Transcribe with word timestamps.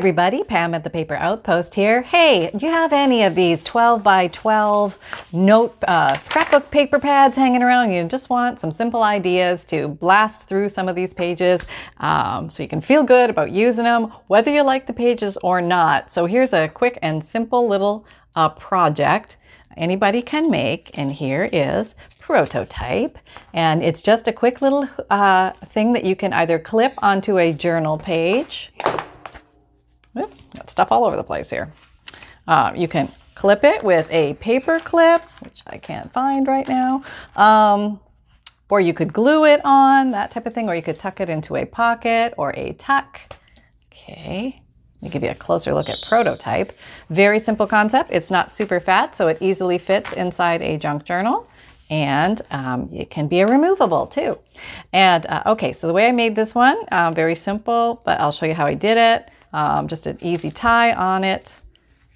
Everybody, 0.00 0.42
Pam 0.42 0.72
at 0.72 0.82
the 0.82 0.88
Paper 0.88 1.14
Outpost 1.14 1.74
here. 1.74 2.00
Hey, 2.00 2.50
do 2.56 2.64
you 2.64 2.72
have 2.72 2.90
any 2.90 3.22
of 3.22 3.34
these 3.34 3.62
12 3.62 4.02
by 4.02 4.28
12 4.28 4.98
note 5.30 5.76
uh, 5.86 6.16
scrapbook 6.16 6.70
paper 6.70 6.98
pads 6.98 7.36
hanging 7.36 7.62
around? 7.62 7.92
You 7.92 8.02
just 8.04 8.30
want 8.30 8.60
some 8.60 8.72
simple 8.72 9.02
ideas 9.02 9.62
to 9.66 9.88
blast 9.88 10.48
through 10.48 10.70
some 10.70 10.88
of 10.88 10.96
these 10.96 11.12
pages 11.12 11.66
um, 11.98 12.48
so 12.48 12.62
you 12.62 12.68
can 12.70 12.80
feel 12.80 13.02
good 13.02 13.28
about 13.28 13.50
using 13.50 13.84
them, 13.84 14.04
whether 14.26 14.50
you 14.50 14.62
like 14.62 14.86
the 14.86 14.94
pages 14.94 15.36
or 15.42 15.60
not. 15.60 16.10
So 16.10 16.24
here's 16.24 16.54
a 16.54 16.68
quick 16.68 16.98
and 17.02 17.22
simple 17.22 17.68
little 17.68 18.06
uh, 18.34 18.48
project 18.48 19.36
anybody 19.76 20.22
can 20.22 20.50
make, 20.50 20.96
and 20.96 21.12
here 21.12 21.50
is 21.52 21.94
prototype. 22.18 23.18
And 23.52 23.82
it's 23.82 24.00
just 24.00 24.26
a 24.26 24.32
quick 24.32 24.62
little 24.62 24.88
uh, 25.10 25.50
thing 25.66 25.92
that 25.92 26.04
you 26.04 26.16
can 26.16 26.32
either 26.32 26.58
clip 26.58 26.92
onto 27.02 27.36
a 27.36 27.52
journal 27.52 27.98
page 27.98 28.72
got 30.54 30.70
stuff 30.70 30.90
all 30.90 31.04
over 31.04 31.16
the 31.16 31.24
place 31.24 31.50
here. 31.50 31.72
Uh, 32.46 32.72
you 32.76 32.88
can 32.88 33.10
clip 33.34 33.64
it 33.64 33.82
with 33.82 34.10
a 34.12 34.34
paper 34.34 34.78
clip, 34.80 35.22
which 35.40 35.62
I 35.66 35.78
can't 35.78 36.12
find 36.12 36.46
right 36.46 36.68
now. 36.68 37.02
Um, 37.36 38.00
or 38.68 38.80
you 38.80 38.92
could 38.92 39.12
glue 39.12 39.44
it 39.44 39.60
on, 39.64 40.10
that 40.12 40.30
type 40.30 40.46
of 40.46 40.54
thing, 40.54 40.68
or 40.68 40.74
you 40.74 40.82
could 40.82 40.98
tuck 40.98 41.20
it 41.20 41.28
into 41.28 41.56
a 41.56 41.64
pocket 41.64 42.34
or 42.36 42.52
a 42.52 42.72
tuck. 42.74 43.36
Okay, 43.92 44.62
let 45.00 45.02
me 45.02 45.10
give 45.10 45.22
you 45.22 45.30
a 45.30 45.34
closer 45.34 45.74
look 45.74 45.88
at 45.88 46.02
prototype. 46.08 46.76
Very 47.08 47.38
simple 47.38 47.66
concept. 47.66 48.10
It's 48.12 48.30
not 48.30 48.50
super 48.50 48.78
fat, 48.78 49.16
so 49.16 49.28
it 49.28 49.38
easily 49.40 49.78
fits 49.78 50.12
inside 50.12 50.62
a 50.62 50.76
junk 50.76 51.04
journal. 51.04 51.48
And 51.88 52.40
um, 52.52 52.88
it 52.92 53.10
can 53.10 53.26
be 53.26 53.40
a 53.40 53.46
removable 53.48 54.06
too. 54.06 54.38
And 54.92 55.26
uh, 55.26 55.42
okay, 55.46 55.72
so 55.72 55.88
the 55.88 55.92
way 55.92 56.06
I 56.06 56.12
made 56.12 56.36
this 56.36 56.54
one, 56.54 56.76
uh, 56.92 57.10
very 57.10 57.34
simple, 57.34 58.00
but 58.04 58.20
I'll 58.20 58.30
show 58.30 58.46
you 58.46 58.54
how 58.54 58.66
I 58.66 58.74
did 58.74 58.96
it 58.96 59.28
um, 59.52 59.88
just 59.88 60.06
an 60.06 60.18
easy 60.20 60.50
tie 60.50 60.92
on 60.92 61.24
it. 61.24 61.54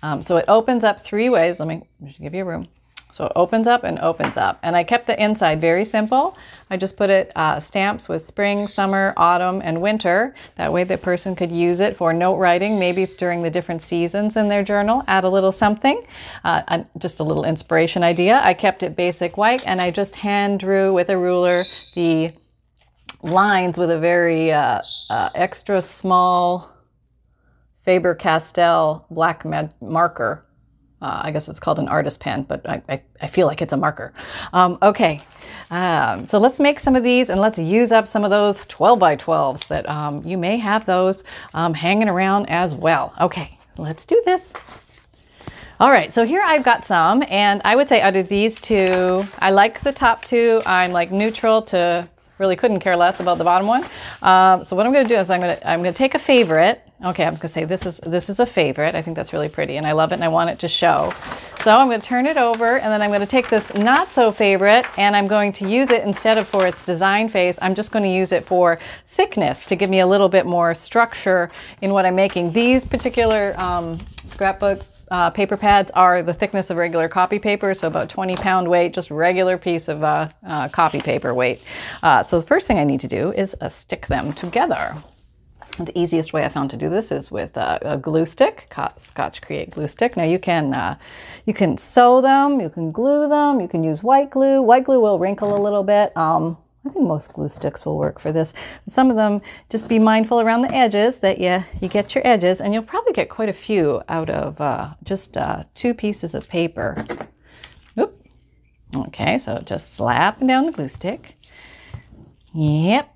Um, 0.03 0.23
so 0.23 0.37
it 0.37 0.45
opens 0.49 0.85
up 0.85 1.01
three 1.01 1.31
ways. 1.31 1.59
Let 1.61 1.69
me 1.69 1.83
give 2.21 2.35
you 2.35 2.43
a 2.43 2.45
room. 2.45 2.69
So 3.15 3.27
it 3.27 3.33
opens 3.37 3.69
up 3.69 3.85
and 3.85 4.01
opens 4.01 4.37
up. 4.37 4.59
And 4.61 4.75
I 4.75 4.83
kept 4.83 5.07
the 5.07 5.23
inside 5.23 5.61
very 5.61 5.85
simple. 5.85 6.37
I 6.69 6.77
just 6.77 6.97
put 6.97 7.11
it 7.11 7.31
uh, 7.37 7.61
stamps 7.61 8.09
with 8.09 8.25
spring, 8.25 8.67
summer, 8.67 9.15
autumn, 9.17 9.63
and 9.63 9.81
winter. 9.81 10.35
That 10.57 10.73
way 10.73 10.83
the 10.83 10.99
person 10.99 11.37
could 11.37 11.53
use 11.53 11.79
it 11.79 11.97
for 11.97 12.13
note 12.13 12.39
writing, 12.39 12.77
maybe 12.77 13.07
during 13.07 13.43
the 13.43 13.51
different 13.51 13.83
seasons 13.83 14.37
in 14.37 14.49
their 14.49 14.65
journal. 14.65 15.05
Add 15.07 15.23
a 15.23 15.29
little 15.29 15.53
something, 15.53 16.05
uh, 16.43 16.83
just 16.99 17.21
a 17.21 17.23
little 17.23 17.45
inspiration 17.45 18.03
idea. 18.03 18.41
I 18.43 18.53
kept 18.53 18.83
it 18.83 18.97
basic 18.97 19.37
white 19.37 19.65
and 19.65 19.81
I 19.81 19.93
just 19.93 20.17
hand 20.17 20.59
drew 20.59 20.93
with 20.93 21.09
a 21.09 21.17
ruler 21.17 21.67
the 21.95 22.33
lines 23.23 23.79
with 23.79 23.93
a 23.93 23.99
very 23.99 24.51
uh, 24.51 24.81
uh 25.09 25.31
extra 25.35 25.81
small 25.81 26.74
Faber 27.85 28.15
Castell 28.15 29.07
black 29.11 29.45
marker. 29.81 30.45
Uh, 31.03 31.21
I 31.25 31.33
guess 31.33 31.51
it's 31.51 31.61
called 31.61 31.79
an 31.79 31.89
artist 31.89 32.19
pen, 32.21 32.45
but 32.45 32.67
I, 32.67 32.83
I, 32.89 33.03
I 33.21 33.27
feel 33.27 33.47
like 33.47 33.61
it's 33.61 33.75
a 33.75 33.77
marker. 33.77 34.15
Um, 34.55 34.79
okay, 34.81 35.21
um, 35.71 36.25
so 36.25 36.39
let's 36.39 36.59
make 36.59 36.81
some 36.81 36.97
of 36.97 37.03
these 37.03 37.29
and 37.29 37.41
let's 37.41 37.59
use 37.59 37.93
up 37.93 38.09
some 38.09 38.25
of 38.25 38.31
those 38.31 38.65
12 38.67 38.99
by 38.99 39.17
12s 39.17 39.69
that 39.69 39.87
um, 39.87 40.25
you 40.25 40.39
may 40.39 40.57
have 40.57 40.87
those 40.87 41.23
um, 41.53 41.75
hanging 41.75 42.09
around 42.09 42.47
as 42.47 42.75
well. 42.75 43.13
Okay, 43.21 43.59
let's 43.77 44.07
do 44.07 44.23
this. 44.25 44.55
All 45.79 45.91
right, 45.91 46.11
so 46.11 46.25
here 46.25 46.43
I've 46.43 46.65
got 46.65 46.87
some, 46.87 47.23
and 47.29 47.61
I 47.65 47.77
would 47.77 47.89
say 47.89 48.01
out 48.01 48.17
of 48.17 48.29
these 48.29 48.59
two, 48.61 49.27
I 49.41 49.51
like 49.51 49.81
the 49.81 49.93
top 49.93 50.25
two. 50.25 50.63
I'm 50.65 50.93
like 50.93 51.11
neutral 51.11 51.61
to 51.63 52.09
really 52.39 52.57
couldn't 52.57 52.81
care 52.81 52.97
less 52.97 53.21
about 53.21 53.39
the 53.39 53.45
bottom 53.45 53.67
one. 53.67 53.85
Um, 54.23 54.65
so 54.65 54.75
what 54.77 54.87
I'm 54.87 54.93
going 54.93 55.07
to 55.07 55.15
do 55.15 55.21
is 55.21 55.31
I'm 55.31 55.41
going 55.41 55.57
to 55.57 55.69
I'm 55.69 55.83
going 55.83 55.95
to 55.95 55.99
take 55.99 56.15
a 56.15 56.19
favorite 56.19 56.85
Okay, 57.05 57.25
I'm 57.25 57.35
going 57.35 57.41
to 57.41 57.49
say 57.49 57.65
this 57.65 57.85
is 57.85 57.99
this 57.99 58.31
is 58.31 58.41
a 58.41 58.47
favorite. 58.47 58.95
I 58.95 59.03
think 59.03 59.15
that's 59.15 59.33
really 59.33 59.51
pretty 59.51 59.77
and 59.77 59.87
I 59.87 59.93
love 59.93 60.13
it 60.13 60.15
and 60.15 60.25
I 60.25 60.29
want 60.29 60.49
it 60.49 60.59
to 60.61 60.69
show. 60.69 61.13
So 61.65 61.75
I'm 61.79 61.87
going 61.87 61.99
to 61.99 62.07
turn 62.07 62.27
it 62.27 62.37
over 62.37 62.77
and 62.77 62.93
then 62.93 63.01
I'm 63.01 63.09
going 63.09 63.23
to 63.23 63.27
take 63.27 63.49
this 63.49 63.73
not 63.73 64.13
so 64.13 64.31
favorite 64.31 64.85
and 64.99 65.17
I'm 65.17 65.27
going 65.27 65.51
to 65.55 65.67
use 65.67 65.89
it 65.89 66.03
instead 66.03 66.37
of 66.37 66.47
for 66.47 66.67
its 66.67 66.85
design 66.85 67.31
face. 67.31 67.59
I'm 67.63 67.75
just 67.75 67.91
going 67.91 68.03
to 68.03 68.11
use 68.11 68.33
it 68.33 68.45
for 68.45 68.79
thickness 69.09 69.65
to 69.65 69.75
give 69.75 69.89
me 69.89 70.01
a 70.01 70.07
little 70.07 70.29
bit 70.29 70.45
more 70.45 70.75
structure 70.75 71.51
in 71.81 71.95
what 71.95 72.05
I'm 72.05 72.17
making. 72.17 72.53
These 72.53 72.85
particular 72.85 73.59
um, 73.59 73.99
scrapbook 74.27 74.83
uh, 75.11 75.31
paper 75.31 75.57
pads 75.57 75.91
are 75.93 76.23
the 76.23 76.35
thickness 76.35 76.69
of 76.69 76.77
regular 76.77 77.09
copy 77.09 77.39
paper, 77.39 77.73
so 77.73 77.89
about 77.89 78.11
20 78.11 78.37
pound 78.37 78.69
weight, 78.69 78.93
just 78.93 79.11
regular 79.11 79.57
piece 79.57 79.89
of 79.89 80.03
uh, 80.03 80.29
uh, 80.47 80.69
copy 80.69 81.01
paper 81.01 81.33
weight. 81.33 81.63
Uh, 82.03 82.23
so 82.23 82.39
the 82.39 82.47
first 82.47 82.67
thing 82.67 82.77
I 82.77 82.85
need 82.85 83.01
to 83.01 83.09
do 83.09 83.33
is 83.33 83.57
uh, 83.63 83.71
stick 83.71 84.09
them 84.09 84.35
together. 84.35 84.97
The 85.79 85.99
easiest 85.99 86.33
way 86.33 86.45
I 86.45 86.49
found 86.49 86.71
to 86.71 86.77
do 86.77 86.89
this 86.89 87.11
is 87.11 87.33
with 87.33 87.57
a, 87.57 87.79
a 87.83 87.99
glue 87.99 88.27
stick, 88.27 88.73
Scotch 88.97 89.43
Create 89.43 89.71
glue 89.71 89.89
stick. 89.89 90.17
Now 90.17 90.23
you 90.23 90.39
can 90.39 90.73
uh, 90.73 90.99
you 91.47 91.53
can 91.53 91.77
sew 91.79 92.21
them, 92.21 92.61
you 92.61 92.69
can 92.69 92.93
glue 92.93 93.29
them, 93.29 93.61
you 93.61 93.67
can 93.67 93.83
use 93.83 94.03
white 94.03 94.31
glue. 94.31 94.63
White 94.63 94.85
glue 94.85 95.01
will 95.01 95.19
wrinkle 95.19 95.57
a 95.57 95.59
little 95.59 95.83
bit. 95.83 96.17
Um, 96.17 96.59
I 96.87 96.91
think 96.91 97.07
most 97.07 97.33
glue 97.33 97.49
sticks 97.49 97.87
will 97.87 97.97
work 97.97 98.21
for 98.21 98.31
this. 98.31 98.53
Some 98.87 99.11
of 99.11 99.17
them, 99.17 99.41
just 99.71 99.89
be 99.89 99.99
mindful 99.99 100.41
around 100.41 100.63
the 100.63 100.75
edges 100.75 101.21
that 101.21 101.41
you, 101.41 101.65
you 101.81 101.89
get 101.89 102.15
your 102.15 102.27
edges, 102.27 102.61
and 102.61 102.75
you'll 102.75 102.83
probably 102.83 103.13
get 103.13 103.31
quite 103.31 103.49
a 103.49 103.55
few 103.55 104.03
out 104.09 104.29
of 104.29 104.61
uh, 104.61 104.95
just 105.03 105.37
uh, 105.37 105.65
two 105.75 105.95
pieces 105.95 106.35
of 106.35 106.49
paper. 106.49 107.05
Oop. 107.99 108.15
Okay, 108.95 109.39
so 109.39 109.63
just 109.65 109.95
slapping 109.95 110.47
down 110.47 110.67
the 110.67 110.73
glue 110.73 110.89
stick. 110.89 111.37
Yep, 112.53 113.14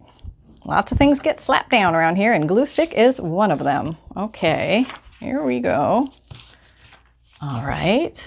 Lots 0.69 0.93
of 0.93 0.99
things 0.99 1.19
get 1.19 1.41
slapped 1.41 1.71
down 1.71 1.95
around 1.95 2.17
here, 2.17 2.35
and 2.35 2.47
glue 2.47 2.67
stick 2.67 2.93
is 2.93 3.19
one 3.19 3.51
of 3.51 3.61
them. 3.61 3.97
Okay, 4.15 4.85
here 5.19 5.43
we 5.43 5.61
go. 5.61 6.11
All 7.41 7.65
right. 7.65 8.23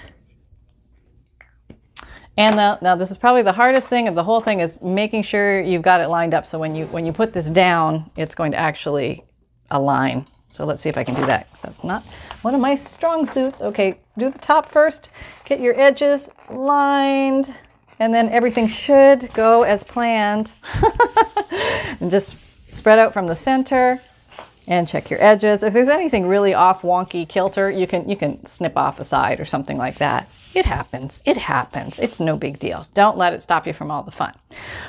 And 2.36 2.58
the, 2.58 2.80
now 2.82 2.96
this 2.96 3.12
is 3.12 3.20
probably 3.20 3.44
the 3.44 3.52
hardest 3.52 3.90
thing 3.90 4.08
of 4.08 4.16
the 4.16 4.24
whole 4.24 4.42
thing 4.42 4.60
is 4.60 4.82
making 4.82 5.22
sure 5.22 5.62
you've 5.62 5.84
got 5.84 6.02
it 6.02 6.08
lined 6.08 6.34
up. 6.34 6.48
So 6.48 6.58
when 6.58 6.74
you 6.74 6.88
when 6.88 7.06
you 7.06 7.14
put 7.14 7.32
this 7.32 7.48
down, 7.48 8.10
it's 8.18 8.34
going 8.34 8.54
to 8.54 8.58
actually 8.58 9.24
align. 9.70 10.26
So 10.52 10.66
let's 10.66 10.82
see 10.82 10.90
if 10.90 10.98
I 10.98 11.04
can 11.04 11.14
do 11.14 11.28
that. 11.28 11.48
That's 11.62 11.84
not 11.84 12.04
one 12.42 12.56
of 12.56 12.60
my 12.60 12.74
strong 12.74 13.28
suits. 13.28 13.62
Okay, 13.62 14.00
do 14.18 14.32
the 14.32 14.40
top 14.40 14.68
first. 14.68 15.12
Get 15.46 15.60
your 15.60 15.80
edges 15.80 16.28
lined 16.50 17.56
and 18.02 18.16
then 18.16 18.30
everything 18.30 18.68
should 18.68 19.32
go 19.32 19.62
as 19.62 19.84
planned. 19.84 20.54
and 22.02 22.10
just 22.10 22.36
spread 22.74 22.98
out 22.98 23.14
from 23.14 23.28
the 23.28 23.36
center 23.36 24.02
and 24.68 24.88
check 24.88 25.12
your 25.12 25.22
edges. 25.22 25.62
If 25.62 25.74
there's 25.74 25.88
anything 25.88 26.26
really 26.26 26.56
off 26.56 26.82
wonky 26.82 27.30
kilter, 27.30 27.70
you 27.70 27.86
can 27.86 28.10
you 28.10 28.16
can 28.16 28.44
snip 28.44 28.76
off 28.76 29.00
a 29.00 29.04
side 29.04 29.40
or 29.40 29.46
something 29.46 29.78
like 29.78 29.96
that. 30.00 30.28
It 30.56 30.66
happens. 30.66 31.22
It 31.26 31.38
happens. 31.38 32.00
It's 32.00 32.20
no 32.20 32.38
big 32.38 32.58
deal. 32.58 32.88
Don't 32.96 33.18
let 33.18 33.34
it 33.34 33.44
stop 33.44 33.68
you 33.68 33.74
from 33.74 33.92
all 33.92 34.02
the 34.02 34.12
fun. 34.12 34.34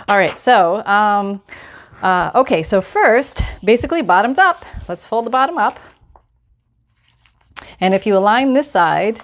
All 0.08 0.16
right, 0.16 0.38
so 0.38 0.82
um, 0.86 1.42
uh, 2.00 2.30
okay, 2.34 2.62
so 2.62 2.80
first, 2.80 3.42
basically 3.62 4.00
bottoms 4.00 4.38
up. 4.38 4.64
Let's 4.88 5.06
fold 5.06 5.26
the 5.26 5.30
bottom 5.30 5.58
up. 5.58 5.78
And 7.78 7.92
if 7.92 8.06
you 8.06 8.16
align 8.16 8.54
this 8.54 8.70
side 8.70 9.20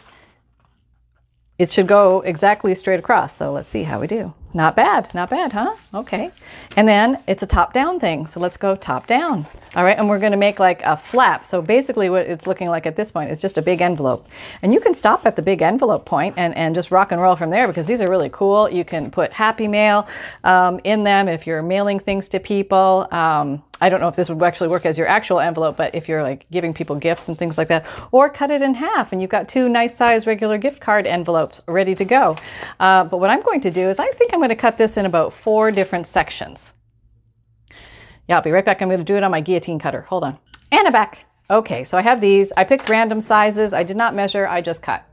it 1.59 1.73
should 1.73 1.89
go 1.89 2.21
exactly 2.21 2.75
straight 2.75 3.01
across. 3.01 3.35
So 3.35 3.53
let's 3.53 3.69
see 3.69 3.83
how 3.83 4.01
we 4.01 4.07
do. 4.07 4.33
Not 4.55 4.77
bad, 4.77 5.13
not 5.13 5.29
bad, 5.29 5.53
huh? 5.53 5.75
Okay. 5.93 6.31
And 6.77 6.89
then 6.89 7.23
it's 7.27 7.43
a 7.43 7.47
top 7.47 7.73
down 7.73 8.01
thing. 8.01 8.27
So 8.27 8.41
let's 8.41 8.57
go 8.57 8.77
top 8.77 9.07
down. 9.07 9.47
All 9.77 9.85
right, 9.85 9.99
and 9.99 10.09
we're 10.09 10.21
gonna 10.21 10.39
make 10.39 10.59
like 10.59 10.83
a 10.85 10.97
flap. 10.97 11.45
So 11.45 11.61
basically 11.61 12.09
what 12.09 12.27
it's 12.27 12.47
looking 12.47 12.69
like 12.69 12.87
at 12.87 12.97
this 12.97 13.13
point 13.13 13.31
is 13.31 13.41
just 13.41 13.59
a 13.59 13.63
big 13.63 13.83
envelope. 13.83 14.27
And 14.63 14.73
you 14.73 14.81
can 14.81 14.95
stop 14.95 15.27
at 15.27 15.37
the 15.37 15.43
big 15.43 15.61
envelope 15.61 16.07
point 16.07 16.35
and, 16.39 16.57
and 16.57 16.75
just 16.75 16.91
rock 16.91 17.13
and 17.13 17.21
roll 17.21 17.37
from 17.37 17.51
there 17.51 17.69
because 17.69 17.87
these 17.87 18.01
are 18.01 18.09
really 18.09 18.31
cool. 18.33 18.71
You 18.71 18.85
can 18.85 19.11
put 19.11 19.33
happy 19.33 19.69
mail 19.69 20.09
um, 20.45 20.81
in 20.85 21.05
them 21.05 21.29
if 21.29 21.47
you're 21.47 21.63
mailing 21.63 21.99
things 21.99 22.29
to 22.31 22.41
people. 22.41 23.07
Um, 23.11 23.63
I 23.81 23.89
don't 23.89 24.00
know 24.00 24.09
if 24.09 24.16
this 24.16 24.28
would 24.28 24.43
actually 24.43 24.69
work 24.69 24.84
as 24.84 24.99
your 24.99 25.06
actual 25.06 25.41
envelope, 25.41 25.77
but 25.77 25.94
if 25.94 26.09
you're 26.09 26.22
like 26.22 26.47
giving 26.50 26.75
people 26.75 26.97
gifts 26.97 27.28
and 27.28 27.39
things 27.39 27.56
like 27.56 27.69
that, 27.69 27.87
or 28.11 28.29
cut 28.29 28.50
it 28.50 28.62
in 28.62 28.75
half 28.75 29.12
and 29.12 29.20
you've 29.20 29.31
got 29.31 29.49
two 29.49 29.69
nice 29.69 29.97
size 29.97 30.26
regular 30.26 30.58
gift 30.58 30.81
card 30.81 31.06
envelopes 31.06 31.61
ready 31.69 31.94
to 31.94 32.05
go. 32.05 32.37
Uh, 32.81 33.05
but 33.05 33.19
what 33.19 33.31
I'm 33.31 33.43
going 33.43 33.61
to 33.62 33.70
do 33.70 33.88
is 33.88 33.99
I 33.99 34.08
think 34.08 34.32
I'm 34.32 34.41
going 34.41 34.49
to 34.49 34.56
cut 34.56 34.79
this 34.79 34.97
in 34.97 35.06
about 35.06 35.32
four 35.32 35.70
different 35.70 36.06
sections. 36.06 36.73
Yeah, 38.29 38.37
I'll 38.37 38.43
be 38.43 38.50
right 38.50 38.64
back. 38.64 38.82
I'm 38.82 38.88
going 38.88 38.99
to 38.99 39.05
do 39.05 39.17
it 39.17 39.23
on 39.23 39.31
my 39.31 39.41
guillotine 39.41 39.79
cutter. 39.79 40.03
Hold 40.03 40.25
on. 40.25 40.38
And 40.70 40.87
I'm 40.87 40.93
back. 40.93 41.25
Okay, 41.50 41.82
so 41.82 41.97
I 41.97 42.03
have 42.03 42.20
these. 42.20 42.53
I 42.58 42.64
picked 42.64 42.91
random 42.91 43.23
sizes. 43.23 43.73
I 43.73 43.82
did 43.82 43.97
not 43.97 44.14
measure, 44.14 44.47
I 44.47 44.61
just 44.61 44.82
cut. 44.82 45.05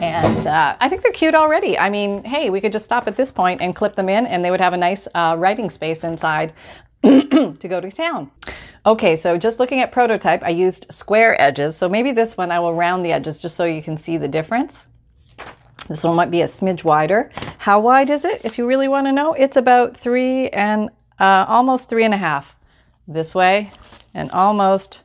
And 0.00 0.46
uh, 0.46 0.76
I 0.80 0.88
think 0.88 1.02
they're 1.02 1.12
cute 1.12 1.34
already. 1.34 1.78
I 1.78 1.90
mean, 1.90 2.24
hey, 2.24 2.50
we 2.50 2.60
could 2.60 2.72
just 2.72 2.84
stop 2.84 3.06
at 3.06 3.16
this 3.16 3.30
point 3.30 3.60
and 3.60 3.74
clip 3.74 3.94
them 3.94 4.08
in, 4.08 4.26
and 4.26 4.44
they 4.44 4.50
would 4.50 4.60
have 4.60 4.72
a 4.72 4.76
nice 4.76 5.06
uh, 5.14 5.36
writing 5.38 5.70
space 5.70 6.02
inside 6.02 6.52
to 7.02 7.66
go 7.68 7.80
to 7.80 7.90
town. 7.90 8.30
Okay, 8.84 9.16
so 9.16 9.36
just 9.36 9.58
looking 9.58 9.80
at 9.80 9.92
prototype, 9.92 10.42
I 10.42 10.50
used 10.50 10.86
square 10.90 11.40
edges. 11.40 11.76
So 11.76 11.88
maybe 11.88 12.12
this 12.12 12.36
one 12.36 12.50
I 12.50 12.60
will 12.60 12.74
round 12.74 13.04
the 13.04 13.12
edges 13.12 13.40
just 13.40 13.56
so 13.56 13.64
you 13.64 13.82
can 13.82 13.98
see 13.98 14.16
the 14.16 14.28
difference. 14.28 14.84
This 15.88 16.02
one 16.02 16.16
might 16.16 16.30
be 16.30 16.42
a 16.42 16.46
smidge 16.46 16.84
wider. 16.84 17.30
How 17.58 17.80
wide 17.80 18.10
is 18.10 18.24
it? 18.24 18.40
If 18.44 18.58
you 18.58 18.66
really 18.66 18.88
want 18.88 19.06
to 19.06 19.12
know, 19.12 19.34
it's 19.34 19.56
about 19.56 19.96
three 19.96 20.48
and 20.48 20.90
uh, 21.18 21.46
almost 21.48 21.88
three 21.88 22.04
and 22.04 22.14
a 22.14 22.18
half 22.18 22.56
this 23.06 23.34
way 23.34 23.72
and 24.12 24.30
almost 24.30 25.02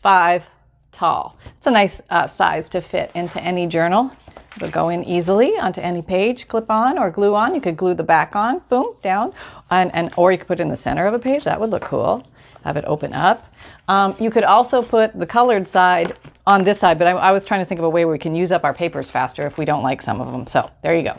five 0.00 0.48
tall. 0.92 1.38
It's 1.58 1.66
a 1.66 1.70
nice 1.70 2.00
uh, 2.08 2.26
size 2.26 2.70
to 2.70 2.80
fit 2.80 3.10
into 3.14 3.42
any 3.42 3.66
journal. 3.66 4.12
It'll 4.56 4.70
go 4.70 4.88
in 4.88 5.02
easily 5.04 5.58
onto 5.58 5.80
any 5.80 6.02
page, 6.02 6.46
clip 6.46 6.70
on 6.70 6.98
or 6.98 7.10
glue 7.10 7.34
on. 7.34 7.54
You 7.54 7.60
could 7.60 7.76
glue 7.76 7.94
the 7.94 8.04
back 8.04 8.36
on, 8.36 8.60
boom, 8.68 8.94
down, 9.02 9.32
and, 9.70 9.92
and 9.94 10.12
or 10.16 10.30
you 10.30 10.38
could 10.38 10.46
put 10.46 10.60
it 10.60 10.62
in 10.62 10.68
the 10.68 10.76
center 10.76 11.06
of 11.06 11.14
a 11.14 11.18
page. 11.18 11.44
That 11.44 11.60
would 11.60 11.70
look 11.70 11.82
cool. 11.82 12.26
Have 12.62 12.76
it 12.76 12.84
open 12.86 13.12
up. 13.12 13.52
Um, 13.88 14.14
you 14.18 14.30
could 14.30 14.44
also 14.44 14.80
put 14.80 15.18
the 15.18 15.26
colored 15.26 15.68
side 15.68 16.16
on 16.46 16.64
this 16.64 16.78
side, 16.78 16.98
but 16.98 17.06
I, 17.06 17.10
I, 17.10 17.32
was 17.32 17.44
trying 17.44 17.60
to 17.60 17.66
think 17.66 17.78
of 17.78 17.84
a 17.84 17.90
way 17.90 18.04
where 18.04 18.12
we 18.12 18.18
can 18.18 18.34
use 18.34 18.52
up 18.52 18.64
our 18.64 18.72
papers 18.72 19.10
faster 19.10 19.46
if 19.46 19.58
we 19.58 19.64
don't 19.64 19.82
like 19.82 20.00
some 20.00 20.20
of 20.20 20.32
them. 20.32 20.46
So 20.46 20.70
there 20.82 20.96
you 20.96 21.02
go. 21.02 21.18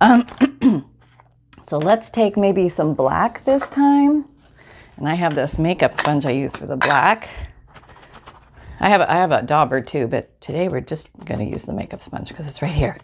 Um, 0.00 0.26
so 1.64 1.78
let's 1.78 2.10
take 2.10 2.36
maybe 2.36 2.68
some 2.68 2.94
black 2.94 3.44
this 3.44 3.68
time. 3.68 4.24
And 4.96 5.08
I 5.08 5.14
have 5.14 5.34
this 5.34 5.58
makeup 5.58 5.94
sponge 5.94 6.26
I 6.26 6.30
use 6.30 6.56
for 6.56 6.66
the 6.66 6.76
black. 6.76 7.28
I 8.82 8.88
have 8.88 9.00
a, 9.00 9.10
I 9.10 9.14
have 9.14 9.30
a 9.30 9.42
dauber 9.42 9.80
too, 9.80 10.08
but 10.08 10.40
today 10.40 10.66
we're 10.66 10.80
just 10.80 11.08
going 11.24 11.38
to 11.38 11.46
use 11.46 11.66
the 11.66 11.72
makeup 11.72 12.02
sponge 12.02 12.28
because 12.28 12.48
it's 12.48 12.60
right 12.62 12.72
here. 12.72 12.96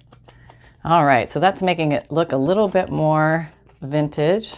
All 0.85 1.05
right, 1.05 1.31
so 1.31 1.39
that's 1.39 1.63
making 1.63 1.93
it 1.93 2.11
look 2.11 2.33
a 2.33 2.37
little 2.37 2.67
bit 2.67 2.91
more 2.91 3.49
vintage. 3.81 4.57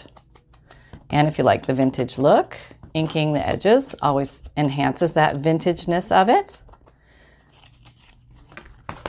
And 1.11 1.27
if 1.27 1.37
you 1.37 1.43
like 1.43 1.67
the 1.67 1.75
vintage 1.75 2.17
look, 2.17 2.57
inking 2.95 3.33
the 3.33 3.47
edges 3.47 3.93
always 4.01 4.41
enhances 4.57 5.13
that 5.13 5.35
vintageness 5.35 6.11
of 6.11 6.27
it. 6.27 6.57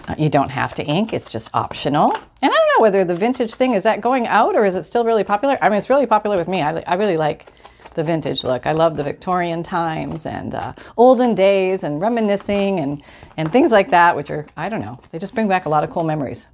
Uh, 0.07 0.15
you 0.19 0.29
don't 0.29 0.51
have 0.51 0.75
to 0.75 0.85
ink, 0.85 1.15
it's 1.15 1.33
just 1.33 1.49
optional. 1.55 2.13
And 2.15 2.53
I 2.53 2.55
don't 2.55 2.79
know 2.79 2.83
whether 2.83 3.05
the 3.07 3.15
vintage 3.15 3.55
thing 3.55 3.73
is 3.73 3.85
that 3.85 4.03
going 4.03 4.27
out 4.27 4.55
or 4.55 4.67
is 4.67 4.75
it 4.75 4.83
still 4.83 5.07
really 5.07 5.25
popular? 5.25 5.57
I 5.63 5.71
mean, 5.71 5.79
it's 5.79 5.89
really 5.89 6.07
popular 6.07 6.37
with 6.37 6.49
me. 6.49 6.61
I, 6.61 6.81
I 6.81 6.97
really 6.97 7.17
like 7.17 7.47
the 7.95 8.03
vintage 8.03 8.45
look. 8.45 8.67
I 8.67 8.73
love 8.73 8.97
the 8.97 9.05
Victorian 9.05 9.63
times 9.63 10.27
and 10.27 10.55
uh, 10.55 10.73
olden 10.97 11.35
days 11.35 11.85
and 11.85 12.01
reminiscing 12.01 12.81
and, 12.81 13.03
and 13.37 13.51
things 13.51 13.71
like 13.71 13.89
that, 13.89 14.17
which 14.17 14.31
are, 14.31 14.47
I 14.57 14.69
don't 14.69 14.81
know, 14.81 14.99
they 15.11 15.19
just 15.19 15.35
bring 15.35 15.49
back 15.49 15.67
a 15.67 15.69
lot 15.69 15.85
of 15.85 15.91
cool 15.91 16.05
memories. 16.05 16.47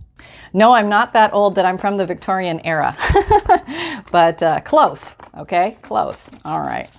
No, 0.53 0.73
I'm 0.73 0.89
not 0.89 1.13
that 1.13 1.33
old 1.35 1.57
that 1.57 1.67
I'm 1.67 1.79
from 1.79 1.97
the 1.97 2.07
Victorian 2.07 2.61
era, 2.65 2.97
but 4.13 4.43
uh, 4.43 4.61
close, 4.61 5.15
okay? 5.37 5.77
Close. 5.83 6.29
All 6.45 6.61
right. 6.61 6.91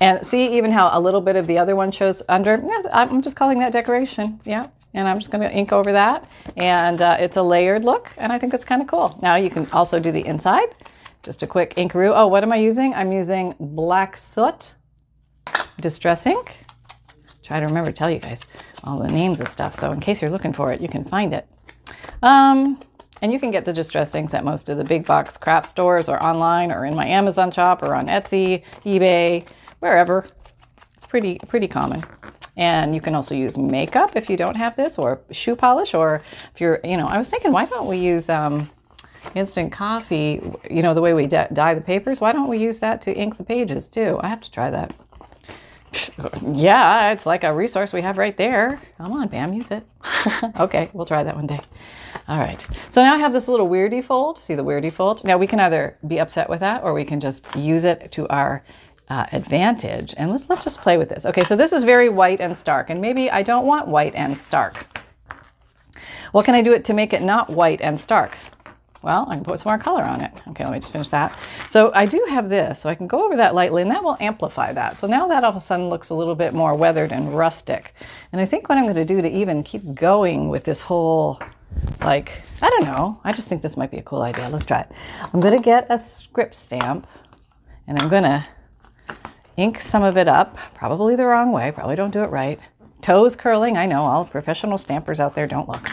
And 0.00 0.26
see 0.26 0.56
even 0.58 0.72
how 0.72 0.90
a 0.92 1.00
little 1.00 1.20
bit 1.20 1.36
of 1.36 1.46
the 1.46 1.58
other 1.58 1.74
one 1.74 1.90
shows 1.90 2.22
under. 2.28 2.62
Yeah, 2.62 2.90
I'm 2.92 3.22
just 3.22 3.36
calling 3.36 3.60
that 3.60 3.72
decoration. 3.72 4.40
Yeah. 4.44 4.68
And 4.92 5.06
I'm 5.08 5.18
just 5.18 5.30
going 5.30 5.48
to 5.48 5.54
ink 5.54 5.72
over 5.72 5.92
that. 5.92 6.28
And 6.56 7.00
uh, 7.00 7.16
it's 7.20 7.36
a 7.36 7.42
layered 7.42 7.84
look, 7.84 8.10
and 8.16 8.32
I 8.32 8.38
think 8.38 8.52
that's 8.52 8.64
kind 8.64 8.80
of 8.80 8.88
cool. 8.88 9.18
Now 9.22 9.36
you 9.36 9.50
can 9.50 9.68
also 9.70 10.00
do 10.00 10.10
the 10.10 10.24
inside. 10.26 10.74
Just 11.26 11.42
a 11.42 11.46
quick 11.48 11.74
inkaroo. 11.74 12.12
Oh, 12.14 12.28
what 12.28 12.44
am 12.44 12.52
I 12.52 12.56
using? 12.56 12.94
I'm 12.94 13.10
using 13.10 13.56
Black 13.58 14.16
Soot 14.16 14.76
Distress 15.80 16.24
Ink. 16.24 16.64
Try 17.42 17.58
to 17.58 17.66
remember 17.66 17.90
to 17.90 17.96
tell 17.96 18.08
you 18.08 18.20
guys 18.20 18.46
all 18.84 19.00
the 19.00 19.08
names 19.08 19.40
and 19.40 19.48
stuff. 19.48 19.76
So 19.76 19.90
in 19.90 19.98
case 19.98 20.22
you're 20.22 20.30
looking 20.30 20.52
for 20.52 20.72
it, 20.72 20.80
you 20.80 20.86
can 20.86 21.02
find 21.02 21.34
it. 21.34 21.48
Um, 22.22 22.78
and 23.22 23.32
you 23.32 23.40
can 23.40 23.50
get 23.50 23.64
the 23.64 23.72
distress 23.72 24.14
inks 24.14 24.34
at 24.34 24.44
most 24.44 24.68
of 24.68 24.78
the 24.78 24.84
big 24.84 25.04
box 25.04 25.36
craft 25.36 25.68
stores 25.68 26.08
or 26.08 26.22
online 26.22 26.70
or 26.70 26.86
in 26.86 26.94
my 26.94 27.08
Amazon 27.08 27.50
shop 27.50 27.82
or 27.82 27.92
on 27.92 28.06
Etsy, 28.06 28.62
eBay, 28.84 29.48
wherever. 29.80 30.24
Pretty, 31.08 31.40
pretty 31.48 31.66
common. 31.66 32.04
And 32.56 32.94
you 32.94 33.00
can 33.00 33.16
also 33.16 33.34
use 33.34 33.58
makeup 33.58 34.14
if 34.14 34.30
you 34.30 34.36
don't 34.36 34.54
have 34.56 34.76
this 34.76 34.96
or 34.96 35.20
shoe 35.32 35.56
polish 35.56 35.92
or 35.92 36.22
if 36.54 36.60
you're, 36.60 36.78
you 36.84 36.96
know, 36.96 37.08
I 37.08 37.18
was 37.18 37.28
thinking, 37.28 37.50
why 37.50 37.64
don't 37.64 37.88
we 37.88 37.96
use 37.96 38.28
um, 38.28 38.70
instant 39.34 39.72
coffee, 39.72 40.40
you 40.70 40.82
know, 40.82 40.94
the 40.94 41.02
way 41.02 41.14
we 41.14 41.26
dye 41.26 41.74
the 41.74 41.80
papers, 41.80 42.20
why 42.20 42.32
don't 42.32 42.48
we 42.48 42.58
use 42.58 42.80
that 42.80 43.02
to 43.02 43.14
ink 43.14 43.36
the 43.36 43.44
pages 43.44 43.86
too? 43.86 44.18
I 44.22 44.28
have 44.28 44.40
to 44.42 44.50
try 44.50 44.70
that. 44.70 44.94
yeah, 46.42 47.12
it's 47.12 47.26
like 47.26 47.44
a 47.44 47.54
resource 47.54 47.92
we 47.92 48.02
have 48.02 48.18
right 48.18 48.36
there. 48.36 48.80
Come 48.98 49.12
on, 49.12 49.28
Pam, 49.28 49.52
use 49.52 49.70
it. 49.70 49.86
okay, 50.60 50.88
we'll 50.92 51.06
try 51.06 51.22
that 51.22 51.36
one 51.36 51.46
day. 51.46 51.60
All 52.28 52.38
right. 52.38 52.64
So 52.90 53.02
now 53.02 53.14
I 53.14 53.18
have 53.18 53.32
this 53.32 53.48
little 53.48 53.68
weirdy 53.68 54.02
fold. 54.02 54.38
See 54.38 54.54
the 54.54 54.64
weirdy 54.64 54.92
fold? 54.92 55.24
Now 55.24 55.38
we 55.38 55.46
can 55.46 55.60
either 55.60 55.96
be 56.06 56.18
upset 56.18 56.48
with 56.48 56.60
that 56.60 56.82
or 56.82 56.92
we 56.92 57.04
can 57.04 57.20
just 57.20 57.54
use 57.54 57.84
it 57.84 58.10
to 58.12 58.28
our 58.28 58.62
uh, 59.08 59.26
advantage. 59.32 60.14
And 60.16 60.30
let's, 60.30 60.48
let's 60.48 60.64
just 60.64 60.80
play 60.80 60.96
with 60.96 61.08
this. 61.08 61.24
Okay, 61.24 61.44
so 61.44 61.54
this 61.54 61.72
is 61.72 61.84
very 61.84 62.08
white 62.08 62.40
and 62.40 62.56
stark. 62.56 62.90
And 62.90 63.00
maybe 63.00 63.30
I 63.30 63.42
don't 63.42 63.66
want 63.66 63.88
white 63.88 64.14
and 64.14 64.36
stark. 64.36 65.00
What 66.32 66.44
can 66.44 66.54
I 66.54 66.62
do 66.62 66.72
it 66.72 66.84
to 66.86 66.92
make 66.92 67.12
it 67.12 67.22
not 67.22 67.50
white 67.50 67.80
and 67.80 67.98
stark? 67.98 68.36
Well, 69.06 69.24
I 69.30 69.36
can 69.36 69.44
put 69.44 69.60
some 69.60 69.70
more 69.70 69.78
color 69.78 70.02
on 70.02 70.20
it. 70.20 70.32
Okay, 70.48 70.64
let 70.64 70.72
me 70.72 70.80
just 70.80 70.90
finish 70.90 71.10
that. 71.10 71.38
So 71.68 71.92
I 71.94 72.06
do 72.06 72.26
have 72.28 72.48
this, 72.48 72.80
so 72.80 72.88
I 72.88 72.96
can 72.96 73.06
go 73.06 73.24
over 73.24 73.36
that 73.36 73.54
lightly 73.54 73.82
and 73.82 73.90
that 73.92 74.02
will 74.02 74.16
amplify 74.18 74.72
that. 74.72 74.98
So 74.98 75.06
now 75.06 75.28
that 75.28 75.44
all 75.44 75.50
of 75.50 75.54
a 75.54 75.60
sudden 75.60 75.88
looks 75.88 76.10
a 76.10 76.14
little 76.16 76.34
bit 76.34 76.54
more 76.54 76.74
weathered 76.74 77.12
and 77.12 77.32
rustic. 77.32 77.94
And 78.32 78.40
I 78.40 78.46
think 78.46 78.68
what 78.68 78.78
I'm 78.78 78.82
going 78.82 78.96
to 78.96 79.04
do 79.04 79.22
to 79.22 79.28
even 79.28 79.62
keep 79.62 79.94
going 79.94 80.48
with 80.48 80.64
this 80.64 80.80
whole, 80.80 81.40
like, 82.00 82.42
I 82.60 82.68
don't 82.68 82.82
know, 82.82 83.20
I 83.22 83.30
just 83.30 83.46
think 83.46 83.62
this 83.62 83.76
might 83.76 83.92
be 83.92 83.98
a 83.98 84.02
cool 84.02 84.22
idea. 84.22 84.48
Let's 84.48 84.66
try 84.66 84.80
it. 84.80 84.90
I'm 85.32 85.38
going 85.38 85.56
to 85.56 85.62
get 85.62 85.86
a 85.88 86.00
script 86.00 86.56
stamp 86.56 87.06
and 87.86 88.02
I'm 88.02 88.08
going 88.08 88.24
to 88.24 88.44
ink 89.56 89.80
some 89.80 90.02
of 90.02 90.16
it 90.16 90.26
up, 90.26 90.56
probably 90.74 91.14
the 91.14 91.26
wrong 91.26 91.52
way, 91.52 91.70
probably 91.70 91.94
don't 91.94 92.10
do 92.10 92.24
it 92.24 92.30
right. 92.30 92.58
Toes 93.02 93.36
curling, 93.36 93.76
I 93.76 93.86
know, 93.86 94.00
all 94.00 94.24
professional 94.24 94.78
stampers 94.78 95.20
out 95.20 95.36
there 95.36 95.46
don't 95.46 95.68
look. 95.68 95.92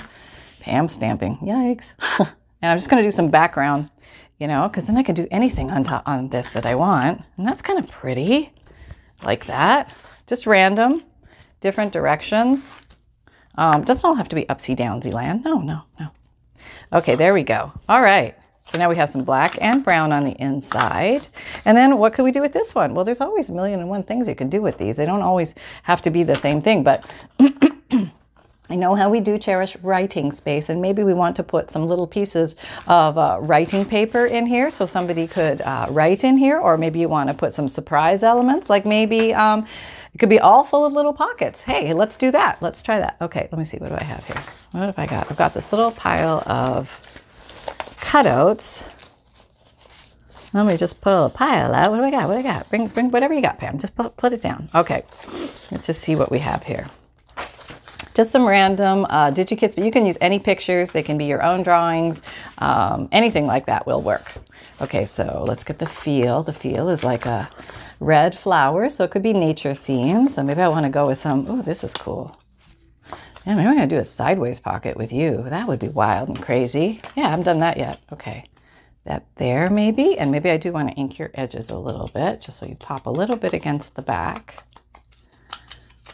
Pam 0.62 0.88
stamping, 0.88 1.38
yikes. 1.44 1.94
And 2.64 2.72
I'm 2.72 2.78
just 2.78 2.90
going 2.90 3.04
to 3.04 3.06
do 3.06 3.12
some 3.12 3.30
background, 3.30 3.90
you 4.40 4.48
know, 4.48 4.70
because 4.70 4.88
then 4.88 4.96
I 4.96 5.04
can 5.04 5.16
do 5.16 5.28
anything 5.30 5.70
on 5.70 5.84
top 5.84 6.04
on 6.06 6.30
this 6.30 6.54
that 6.54 6.66
I 6.66 6.76
want. 6.76 7.22
And 7.36 7.46
that's 7.46 7.62
kind 7.62 7.78
of 7.78 7.92
pretty, 7.92 8.54
like 9.22 9.48
that. 9.48 9.94
Just 10.28 10.48
random, 10.48 11.04
different 11.60 11.92
directions. 11.92 12.74
Um, 13.56 13.84
doesn't 13.84 14.08
all 14.08 14.16
have 14.16 14.30
to 14.30 14.36
be 14.38 14.46
upsy 14.46 14.78
downsy 14.78 15.12
land. 15.12 15.44
No, 15.44 15.60
no, 15.60 15.82
no. 16.00 16.08
Okay, 16.94 17.16
there 17.16 17.34
we 17.34 17.44
go. 17.44 17.74
All 17.90 18.02
right. 18.02 18.34
So 18.66 18.78
now 18.78 18.90
we 18.90 18.96
have 18.96 19.10
some 19.10 19.26
black 19.26 19.62
and 19.62 19.84
brown 19.84 20.14
on 20.14 20.24
the 20.24 20.42
inside. 20.42 21.28
And 21.66 21.76
then 21.76 21.98
what 21.98 22.14
could 22.14 22.24
we 22.24 22.32
do 22.32 22.40
with 22.40 22.54
this 22.54 22.74
one? 22.74 22.94
Well, 22.94 23.04
there's 23.04 23.20
always 23.20 23.50
a 23.50 23.52
million 23.52 23.82
and 23.82 23.90
one 23.90 24.04
things 24.04 24.26
you 24.26 24.36
can 24.36 24.50
do 24.50 24.62
with 24.62 24.78
these. 24.78 24.96
They 24.96 25.06
don't 25.06 25.22
always 25.22 25.54
have 25.84 26.02
to 26.04 26.10
be 26.10 26.24
the 26.24 26.36
same 26.36 26.62
thing, 26.62 26.82
but 26.82 27.04
I 28.70 28.76
know 28.76 28.96
how 28.96 29.10
we 29.10 29.20
do 29.20 29.38
cherish 29.38 29.76
writing 29.84 30.32
space, 30.32 30.70
and 30.70 30.82
maybe 30.82 31.04
we 31.04 31.14
want 31.14 31.36
to 31.36 31.44
put 31.44 31.70
some 31.70 31.86
little 31.86 32.08
pieces 32.08 32.56
of 32.88 33.18
uh, 33.18 33.38
writing 33.42 33.84
paper 33.84 34.26
in 34.26 34.46
here 34.46 34.70
so 34.70 34.86
somebody 34.86 35.28
could 35.28 35.60
uh, 35.62 35.88
write 35.90 36.24
in 36.24 36.38
here, 36.38 36.58
or 36.58 36.78
maybe 36.78 37.00
you 37.00 37.10
want 37.10 37.30
to 37.30 37.36
put 37.36 37.54
some 37.54 37.68
surprise 37.68 38.24
elements, 38.24 38.70
like 38.70 38.86
maybe 38.86 39.34
um, 39.34 39.68
it 40.14 40.18
could 40.18 40.30
be 40.30 40.40
all 40.40 40.64
full 40.64 40.86
of 40.86 40.94
little 40.94 41.12
pockets. 41.12 41.64
Hey, 41.64 41.94
let's 41.94 42.16
do 42.16 42.32
that. 42.32 42.62
Let's 42.62 42.82
try 42.82 43.00
that. 43.00 43.18
Okay, 43.20 43.50
let 43.52 43.60
me 43.60 43.66
see. 43.66 43.78
What 43.78 43.90
do 43.90 43.96
I 43.96 44.04
have 44.04 44.26
here? 44.26 44.42
What 44.72 44.86
have 44.86 45.00
I 45.00 45.08
got? 45.08 45.30
I've 45.30 45.38
got 45.38 45.54
this 45.54 45.74
little 45.74 45.92
pile 45.92 46.42
of 46.48 47.02
cutouts. 48.00 48.90
Let 50.54 50.68
me 50.68 50.78
just 50.78 51.02
pull 51.02 51.26
a 51.26 51.30
pile 51.30 51.74
out. 51.74 51.92
What 51.92 51.98
do 51.98 52.04
I 52.04 52.12
got? 52.12 52.30
What 52.30 52.36
do 52.36 52.40
I 52.40 52.44
got? 52.44 52.70
Bring, 52.70 52.88
bring 52.88 53.12
whatever 53.12 53.34
you 53.34 53.42
got, 53.42 53.60
Pam. 53.60 53.78
Just 53.78 53.96
put, 53.96 54.16
put 54.16 54.32
it 54.32 54.42
down. 54.42 54.70
Okay, 54.74 55.04
let's 55.72 55.88
just 55.88 56.00
see 56.00 56.16
what 56.16 56.32
we 56.32 56.40
have 56.40 56.64
here 56.64 56.88
just 58.14 58.32
some 58.32 58.46
random 58.46 59.06
uh, 59.10 59.32
DigiKits, 59.32 59.76
but 59.76 59.84
you 59.84 59.92
can 59.92 60.06
use 60.06 60.18
any 60.22 60.40
pictures. 60.40 60.92
They 60.92 61.04
can 61.04 61.18
be 61.18 61.26
your 61.26 61.44
own 61.44 61.64
drawings. 61.64 62.22
Um, 62.58 63.10
anything 63.12 63.48
like 63.48 63.66
that 63.66 63.86
will 63.86 64.02
work. 64.02 64.34
Okay, 64.82 65.06
so 65.06 65.46
let's 65.48 65.64
get 65.64 65.80
the 65.80 65.86
feel. 65.86 66.44
The 66.44 66.54
feel 66.54 66.90
is 66.90 67.04
like 67.04 67.26
a 67.26 67.50
red 68.00 68.38
flower, 68.38 68.90
so 68.90 69.04
it 69.04 69.12
could 69.12 69.24
be 69.24 69.34
nature 69.34 69.74
theme. 69.74 70.28
So 70.28 70.44
maybe 70.44 70.62
I 70.62 70.68
want 70.68 70.86
to 70.86 70.92
go 70.92 71.08
with 71.08 71.18
some, 71.18 71.46
oh, 71.48 71.62
this 71.62 71.84
is 71.84 71.94
cool. 71.94 72.38
Yeah, 73.46 73.56
maybe 73.56 73.68
I'm 73.68 73.76
going 73.76 73.90
to 73.90 73.96
do 73.96 74.00
a 74.00 74.06
sideways 74.06 74.60
pocket 74.60 74.96
with 74.96 75.12
you. 75.12 75.46
That 75.50 75.68
would 75.68 75.80
be 75.80 75.90
wild 75.90 76.30
and 76.30 76.42
crazy. 76.42 77.02
Yeah, 77.16 77.28
I 77.28 77.30
haven't 77.32 77.46
done 77.46 77.60
that 77.60 77.78
yet. 77.78 78.00
Okay. 78.12 78.46
That 79.06 79.26
there 79.36 79.70
maybe, 79.70 80.18
and 80.18 80.32
maybe 80.32 80.50
I 80.50 80.56
do 80.56 80.72
want 80.72 80.90
to 80.90 80.96
ink 80.96 81.20
your 81.20 81.30
edges 81.34 81.70
a 81.70 81.78
little 81.78 82.10
bit, 82.14 82.42
just 82.42 82.60
so 82.60 82.66
you 82.66 82.76
pop 82.76 83.06
a 83.06 83.10
little 83.10 83.36
bit 83.36 83.52
against 83.54 83.96
the 83.96 84.02
back. 84.02 84.64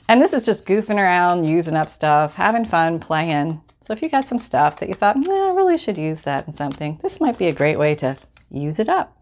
And 0.10 0.20
this 0.20 0.34
is 0.34 0.44
just 0.44 0.66
goofing 0.66 0.98
around, 0.98 1.48
using 1.48 1.75
up 1.75 1.88
stuff, 1.88 2.34
having 2.34 2.66
fun, 2.66 3.00
playing. 3.00 3.62
So 3.82 3.94
if 3.94 4.01
you 4.01 4.10
got 4.10 4.28
some 4.28 4.39
stuff 4.39 4.80
that 4.80 4.89
you 4.89 4.96
thought, 4.96 5.16
nah, 5.16 5.51
I 5.51 5.56
really 5.56 5.78
should 5.78 6.00
use 6.00 6.24
that 6.24 6.48
in 6.48 6.56
something, 6.56 6.98
this 7.04 7.22
might 7.22 7.38
be 7.38 7.46
a 7.46 7.54
great 7.54 7.78
way 7.78 7.94
to 7.94 8.18
use 8.50 8.80
it 8.80 8.89
up. 8.89 9.22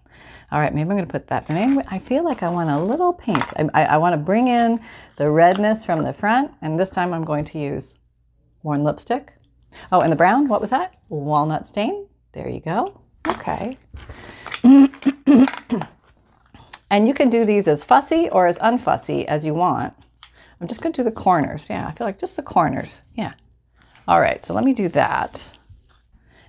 All 0.49 0.61
right, 0.61 0.73
maybe 0.73 0.89
I'm 0.89 0.95
going 0.95 1.05
to 1.05 1.11
put 1.11 1.27
that. 1.27 1.49
Maybe 1.49 1.85
I 1.89 1.99
feel 1.99 2.23
like 2.23 2.41
I 2.41 2.49
want 2.49 2.69
a 2.69 2.79
little 2.79 3.11
pink. 3.11 3.43
I, 3.57 3.67
I, 3.73 3.83
I 3.83 3.97
want 3.97 4.13
to 4.13 4.17
bring 4.17 4.47
in 4.47 4.79
the 5.17 5.29
redness 5.29 5.83
from 5.83 6.03
the 6.03 6.13
front, 6.13 6.53
and 6.61 6.79
this 6.79 6.89
time 6.89 7.13
I'm 7.13 7.25
going 7.25 7.43
to 7.43 7.59
use 7.59 7.97
worn 8.63 8.85
lipstick. 8.85 9.33
Oh, 9.91 9.99
and 9.99 10.09
the 10.09 10.15
brown, 10.15 10.47
what 10.47 10.61
was 10.61 10.69
that? 10.69 10.95
Walnut 11.09 11.67
stain. 11.67 12.07
There 12.31 12.47
you 12.47 12.61
go. 12.61 13.01
Okay. 13.27 13.77
and 16.89 17.09
you 17.09 17.13
can 17.13 17.29
do 17.29 17.43
these 17.43 17.67
as 17.67 17.83
fussy 17.83 18.29
or 18.29 18.47
as 18.47 18.57
unfussy 18.59 19.25
as 19.25 19.45
you 19.45 19.53
want. 19.53 19.93
I'm 20.59 20.67
just 20.67 20.81
going 20.81 20.93
to 20.93 21.01
do 21.01 21.03
the 21.03 21.11
corners. 21.11 21.67
Yeah, 21.69 21.87
I 21.87 21.91
feel 21.91 22.07
like 22.07 22.19
just 22.19 22.35
the 22.35 22.41
corners. 22.41 23.01
Yeah. 23.15 23.33
All 24.07 24.19
right, 24.19 24.43
so 24.43 24.53
let 24.53 24.63
me 24.63 24.73
do 24.73 24.87
that. 24.89 25.49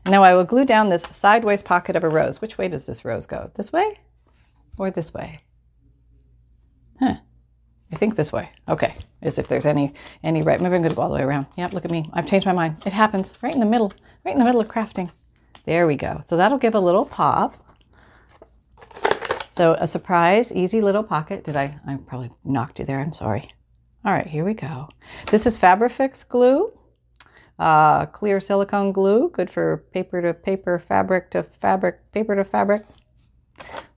Now 0.07 0.23
I 0.23 0.35
will 0.35 0.45
glue 0.45 0.65
down 0.65 0.89
this 0.89 1.07
sideways 1.11 1.63
pocket 1.63 1.97
of 1.97 2.05
a 2.05 2.09
rose. 2.09 2.41
Which 2.41 2.57
way 2.57 2.69
does 2.69 2.87
this 2.87 3.05
rose 3.05 3.27
go? 3.27 3.51
This 3.57 3.73
way 3.73 3.99
or 4.79 4.91
this 4.91 5.13
way? 5.13 5.41
Huh. 6.99 7.17
I 7.93 7.97
think 7.97 8.17
this 8.17 8.33
way. 8.33 8.51
Okay, 8.69 8.95
as 9.23 9.39
if 9.39 9.49
there's 9.49 9.67
any 9.67 9.93
any 10.23 10.43
right. 10.43 10.61
Maybe 10.61 10.75
I'm 10.75 10.83
going 10.83 10.91
to 10.91 10.95
go 10.95 11.03
all 11.03 11.09
the 11.09 11.17
way 11.17 11.23
around. 11.23 11.47
Yep, 11.57 11.73
look 11.73 11.85
at 11.85 11.91
me. 11.91 12.09
I've 12.13 12.27
changed 12.27 12.47
my 12.47 12.53
mind. 12.53 12.87
It 12.87 12.93
happens 12.93 13.39
right 13.43 13.53
in 13.53 13.61
the 13.61 13.67
middle, 13.67 13.93
right 14.25 14.33
in 14.33 14.39
the 14.39 14.45
middle 14.45 14.61
of 14.61 14.69
crafting. 14.69 15.11
There 15.65 15.87
we 15.87 15.97
go. 15.97 16.21
So 16.25 16.37
that'll 16.37 16.59
give 16.59 16.75
a 16.75 16.81
little 16.81 17.05
pop. 17.05 17.57
So 19.51 19.73
a 19.79 19.87
surprise, 19.87 20.53
easy 20.53 20.81
little 20.81 21.03
pocket. 21.03 21.45
Did 21.45 21.57
I? 21.57 21.79
I 21.87 21.97
probably 21.97 22.31
knocked 22.45 22.79
you 22.79 22.85
there. 22.85 23.01
I'm 23.01 23.13
sorry. 23.13 23.51
All 24.09 24.15
right, 24.15 24.27
here 24.27 24.43
we 24.43 24.55
go. 24.55 24.89
This 25.31 25.47
is 25.47 25.59
Fabrifix 25.59 26.27
glue, 26.27 26.73
uh, 27.59 28.07
clear 28.07 28.41
silicone 28.41 28.91
glue, 28.91 29.29
good 29.29 29.51
for 29.51 29.85
paper 29.93 30.23
to 30.23 30.33
paper, 30.33 30.79
fabric 30.79 31.31
to 31.33 31.43
fabric, 31.43 32.11
paper 32.13 32.35
to 32.35 32.43
fabric. 32.43 32.87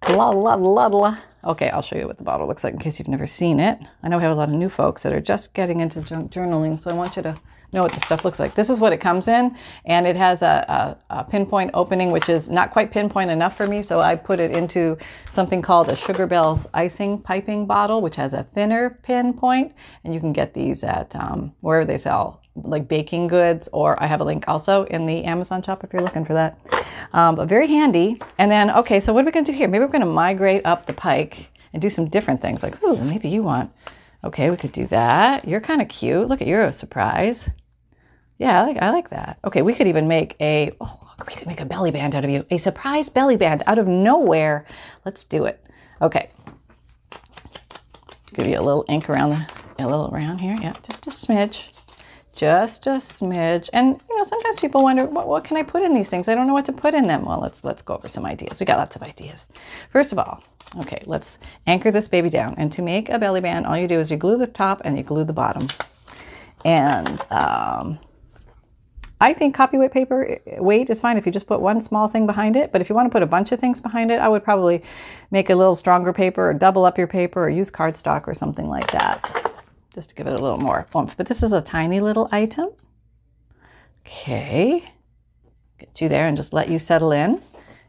Blah, 0.01 0.33
blah, 0.33 0.57
blah, 0.57 0.89
blah. 0.89 1.17
Okay, 1.45 1.69
I'll 1.69 1.81
show 1.81 1.95
you 1.95 2.07
what 2.07 2.17
the 2.17 2.25
bottle 2.25 2.45
looks 2.45 2.65
like 2.65 2.73
in 2.73 2.79
case 2.79 2.99
you've 2.99 3.07
never 3.07 3.25
seen 3.25 3.61
it. 3.61 3.79
I 4.03 4.09
know 4.09 4.17
we 4.17 4.23
have 4.23 4.33
a 4.33 4.35
lot 4.35 4.49
of 4.49 4.55
new 4.55 4.67
folks 4.67 5.03
that 5.03 5.13
are 5.13 5.21
just 5.21 5.53
getting 5.53 5.79
into 5.79 6.01
journaling, 6.01 6.81
so 6.81 6.91
I 6.91 6.93
want 6.93 7.15
you 7.15 7.21
to 7.21 7.37
know 7.73 7.81
what 7.81 7.93
the 7.93 8.01
stuff 8.01 8.25
looks 8.25 8.39
like. 8.39 8.53
This 8.53 8.69
is 8.69 8.79
what 8.79 8.93
it 8.93 8.97
comes 8.97 9.27
in, 9.27 9.55
and 9.85 10.05
it 10.05 10.15
has 10.15 10.41
a, 10.41 10.97
a, 11.09 11.19
a, 11.19 11.23
pinpoint 11.23 11.71
opening, 11.73 12.11
which 12.11 12.29
is 12.29 12.49
not 12.49 12.71
quite 12.71 12.91
pinpoint 12.91 13.31
enough 13.31 13.55
for 13.55 13.67
me, 13.67 13.81
so 13.81 13.99
I 14.01 14.15
put 14.15 14.39
it 14.39 14.51
into 14.51 14.97
something 15.29 15.61
called 15.61 15.89
a 15.89 15.95
Sugar 15.95 16.27
Bells 16.27 16.67
icing 16.73 17.19
piping 17.19 17.65
bottle, 17.65 18.01
which 18.01 18.17
has 18.17 18.33
a 18.33 18.43
thinner 18.43 18.99
pinpoint, 19.03 19.73
and 20.03 20.13
you 20.13 20.19
can 20.19 20.33
get 20.33 20.53
these 20.53 20.83
at 20.83 21.15
um, 21.15 21.53
wherever 21.61 21.85
they 21.85 21.97
sell 21.97 22.41
like 22.55 22.87
baking 22.87 23.27
goods, 23.27 23.69
or 23.71 24.01
I 24.01 24.07
have 24.07 24.19
a 24.21 24.25
link 24.25 24.45
also 24.47 24.83
in 24.85 25.05
the 25.05 25.23
Amazon 25.23 25.61
shop 25.61 25.83
if 25.83 25.93
you're 25.93 26.01
looking 26.01 26.25
for 26.25 26.33
that. 26.33 26.59
Um, 27.13 27.35
but 27.35 27.47
very 27.47 27.67
handy. 27.67 28.21
And 28.37 28.51
then, 28.51 28.69
okay, 28.71 28.99
so 28.99 29.13
what 29.13 29.23
are 29.23 29.25
we 29.25 29.31
going 29.31 29.45
to 29.45 29.51
do 29.51 29.57
here? 29.57 29.67
Maybe 29.67 29.83
we're 29.83 29.91
going 29.91 30.01
to 30.01 30.05
migrate 30.05 30.65
up 30.65 30.85
the 30.85 30.93
pike 30.93 31.49
and 31.73 31.81
do 31.81 31.89
some 31.89 32.07
different 32.07 32.41
things. 32.41 32.61
Like, 32.63 32.83
ooh, 32.83 32.97
maybe 33.05 33.29
you 33.29 33.43
want. 33.43 33.71
Okay, 34.23 34.49
we 34.49 34.57
could 34.57 34.71
do 34.71 34.85
that. 34.87 35.47
You're 35.47 35.61
kind 35.61 35.81
of 35.81 35.87
cute. 35.87 36.27
Look 36.27 36.41
at 36.41 36.47
you're 36.47 36.63
a 36.63 36.73
surprise. 36.73 37.49
Yeah, 38.41 38.63
I 38.63 38.65
like, 38.65 38.77
I 38.81 38.89
like 38.89 39.09
that. 39.11 39.37
Okay, 39.45 39.61
we 39.61 39.75
could 39.75 39.85
even 39.85 40.07
make 40.07 40.35
a, 40.41 40.71
oh, 40.81 40.99
we 41.27 41.35
could 41.35 41.47
make 41.47 41.59
a 41.59 41.65
belly 41.65 41.91
band 41.91 42.15
out 42.15 42.25
of 42.25 42.31
you. 42.31 42.43
A 42.49 42.57
surprise 42.57 43.07
belly 43.07 43.37
band 43.37 43.61
out 43.67 43.77
of 43.77 43.85
nowhere. 43.85 44.65
Let's 45.05 45.23
do 45.23 45.45
it. 45.45 45.63
Okay. 46.01 46.31
Give 48.33 48.47
you 48.47 48.57
a 48.57 48.65
little 48.65 48.83
ink 48.89 49.11
around 49.11 49.29
the, 49.29 49.45
a 49.77 49.85
little 49.85 50.09
around 50.11 50.41
here. 50.41 50.55
Yeah, 50.59 50.73
just 50.89 51.05
a 51.05 51.11
smidge. 51.11 51.69
Just 52.35 52.87
a 52.87 52.93
smidge. 52.93 53.69
And, 53.73 54.01
you 54.09 54.17
know, 54.17 54.23
sometimes 54.23 54.59
people 54.59 54.81
wonder, 54.81 55.05
what, 55.05 55.27
what 55.27 55.43
can 55.43 55.55
I 55.55 55.61
put 55.61 55.83
in 55.83 55.93
these 55.93 56.09
things? 56.09 56.27
I 56.27 56.33
don't 56.33 56.47
know 56.47 56.55
what 56.55 56.65
to 56.65 56.73
put 56.73 56.95
in 56.95 57.05
them. 57.05 57.25
Well, 57.25 57.39
let's, 57.39 57.63
let's 57.63 57.83
go 57.83 57.93
over 57.93 58.09
some 58.09 58.25
ideas. 58.25 58.59
We 58.59 58.65
got 58.65 58.79
lots 58.79 58.95
of 58.95 59.03
ideas. 59.03 59.49
First 59.91 60.13
of 60.13 60.17
all, 60.17 60.41
okay, 60.79 61.03
let's 61.05 61.37
anchor 61.67 61.91
this 61.91 62.07
baby 62.07 62.31
down. 62.31 62.55
And 62.57 62.71
to 62.71 62.81
make 62.81 63.07
a 63.07 63.19
belly 63.19 63.41
band, 63.41 63.67
all 63.67 63.77
you 63.77 63.87
do 63.87 63.99
is 63.99 64.09
you 64.09 64.17
glue 64.17 64.39
the 64.39 64.47
top 64.47 64.81
and 64.83 64.97
you 64.97 65.03
glue 65.03 65.25
the 65.25 65.31
bottom. 65.31 65.67
And, 66.65 67.23
um, 67.29 67.99
I 69.21 69.33
think 69.33 69.53
copyright 69.53 69.93
paper 69.93 70.25
eh, 70.25 70.37
eh, 70.47 70.59
weight 70.59 70.89
is 70.89 70.99
fine 70.99 71.15
if 71.15 71.27
you 71.27 71.31
just 71.31 71.45
put 71.45 71.61
one 71.61 71.79
small 71.79 72.07
thing 72.07 72.25
behind 72.25 72.55
it. 72.55 72.71
But 72.71 72.81
if 72.81 72.89
you 72.89 72.95
want 72.95 73.05
to 73.05 73.11
put 73.11 73.21
a 73.21 73.27
bunch 73.27 73.51
of 73.51 73.59
things 73.59 73.79
behind 73.79 74.09
it, 74.09 74.19
I 74.19 74.27
would 74.27 74.43
probably 74.43 74.83
make 75.29 75.51
a 75.51 75.55
little 75.55 75.75
stronger 75.75 76.11
paper 76.11 76.49
or 76.49 76.53
double 76.55 76.85
up 76.85 76.97
your 76.97 77.07
paper 77.07 77.45
or 77.45 77.49
use 77.49 77.69
cardstock 77.69 78.27
or 78.27 78.33
something 78.33 78.67
like 78.67 78.89
that 78.91 79.53
just 79.93 80.09
to 80.09 80.15
give 80.15 80.25
it 80.25 80.33
a 80.33 80.41
little 80.41 80.57
more 80.57 80.87
oomph. 80.95 81.15
But 81.15 81.27
this 81.27 81.43
is 81.43 81.53
a 81.53 81.61
tiny 81.61 81.99
little 81.99 82.27
item. 82.31 82.69
Okay. 84.05 84.91
Get 85.77 86.01
you 86.01 86.09
there 86.09 86.25
and 86.25 86.35
just 86.35 86.51
let 86.51 86.69
you 86.69 86.79
settle 86.79 87.11
in 87.11 87.41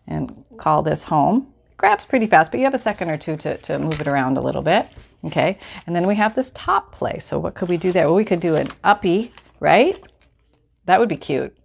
and 0.06 0.44
call 0.58 0.82
this 0.82 1.04
home. 1.04 1.52
It 1.70 1.78
grabs 1.78 2.04
pretty 2.04 2.26
fast, 2.26 2.50
but 2.50 2.58
you 2.58 2.64
have 2.64 2.74
a 2.74 2.78
second 2.78 3.08
or 3.10 3.16
two 3.16 3.38
to, 3.38 3.56
to 3.56 3.78
move 3.78 4.00
it 4.02 4.06
around 4.06 4.36
a 4.36 4.42
little 4.42 4.62
bit. 4.62 4.86
Okay. 5.24 5.58
And 5.86 5.96
then 5.96 6.06
we 6.06 6.16
have 6.16 6.34
this 6.34 6.50
top 6.54 6.92
place. 6.92 7.24
So 7.24 7.38
what 7.38 7.54
could 7.54 7.70
we 7.70 7.78
do 7.78 7.90
there? 7.90 8.06
Well, 8.06 8.16
we 8.16 8.26
could 8.26 8.40
do 8.40 8.54
an 8.54 8.68
uppy, 8.84 9.32
right? 9.60 9.98
That 10.86 11.00
would 11.00 11.08
be 11.08 11.16
cute. 11.16 11.56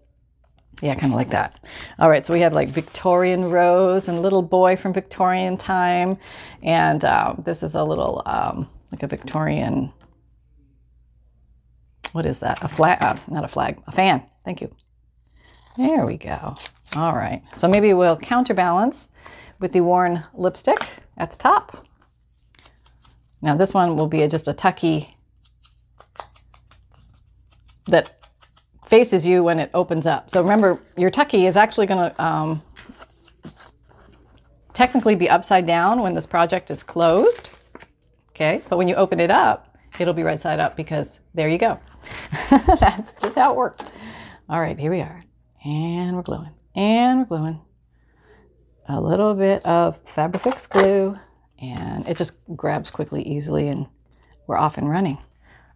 Yeah, 0.81 0.93
kind 0.93 1.11
of 1.11 1.17
like 1.17 1.29
that. 1.29 1.63
All 1.97 2.09
right, 2.09 2.23
so 2.23 2.33
we 2.33 2.41
have 2.41 2.53
like 2.53 2.69
Victorian 2.69 3.49
rose 3.49 4.07
and 4.07 4.21
little 4.21 4.43
boy 4.43 4.75
from 4.75 4.93
Victorian 4.93 5.57
time, 5.57 6.17
and 6.61 7.03
um, 7.03 7.41
this 7.45 7.63
is 7.63 7.73
a 7.73 7.83
little 7.83 8.21
um, 8.27 8.69
like 8.91 9.01
a 9.01 9.07
Victorian. 9.07 9.91
What 12.11 12.25
is 12.27 12.39
that? 12.39 12.63
A 12.63 12.67
flag? 12.67 13.01
Uh, 13.01 13.17
not 13.27 13.43
a 13.43 13.47
flag. 13.47 13.81
A 13.87 13.91
fan. 13.91 14.23
Thank 14.45 14.61
you. 14.61 14.73
There 15.77 16.05
we 16.05 16.17
go. 16.17 16.55
All 16.95 17.13
right. 17.13 17.41
So 17.57 17.67
maybe 17.67 17.93
we'll 17.93 18.17
counterbalance 18.17 19.09
with 19.59 19.71
the 19.71 19.81
worn 19.81 20.25
lipstick 20.33 20.87
at 21.17 21.31
the 21.31 21.37
top. 21.37 21.85
Now 23.41 23.55
this 23.55 23.73
one 23.73 23.95
will 23.95 24.07
be 24.07 24.27
just 24.27 24.47
a 24.47 24.53
tucky 24.53 25.15
that 27.85 28.16
faces 28.87 29.25
you 29.25 29.43
when 29.43 29.59
it 29.59 29.69
opens 29.73 30.07
up. 30.07 30.31
So 30.31 30.41
remember, 30.41 30.81
your 30.95 31.11
tucky 31.11 31.45
is 31.45 31.55
actually 31.55 31.87
going 31.87 32.09
to 32.09 32.23
um, 32.23 32.61
technically 34.73 35.15
be 35.15 35.29
upside 35.29 35.67
down 35.67 36.01
when 36.01 36.13
this 36.13 36.25
project 36.25 36.71
is 36.71 36.83
closed. 36.83 37.49
Okay, 38.29 38.61
but 38.69 38.77
when 38.77 38.87
you 38.87 38.95
open 38.95 39.19
it 39.19 39.31
up, 39.31 39.75
it'll 39.99 40.13
be 40.13 40.23
right 40.23 40.39
side 40.39 40.59
up 40.59 40.75
because 40.75 41.19
there 41.33 41.49
you 41.49 41.57
go. 41.57 41.79
That's 42.49 43.13
just 43.21 43.35
how 43.35 43.51
it 43.51 43.57
works. 43.57 43.83
All 44.49 44.61
right, 44.61 44.77
here 44.77 44.91
we 44.91 45.01
are. 45.01 45.23
And 45.65 46.15
we're 46.15 46.21
gluing. 46.21 46.51
And 46.75 47.19
we're 47.19 47.25
gluing. 47.25 47.61
A 48.87 49.01
little 49.01 49.33
bit 49.33 49.65
of 49.65 50.03
Fabrifix 50.05 50.69
glue, 50.69 51.17
and 51.59 52.07
it 52.07 52.15
just 52.15 52.37
grabs 52.55 52.89
quickly, 52.89 53.23
easily, 53.23 53.67
and 53.67 53.87
we're 54.45 54.57
off 54.57 54.77
and 54.77 54.89
running. 54.89 55.17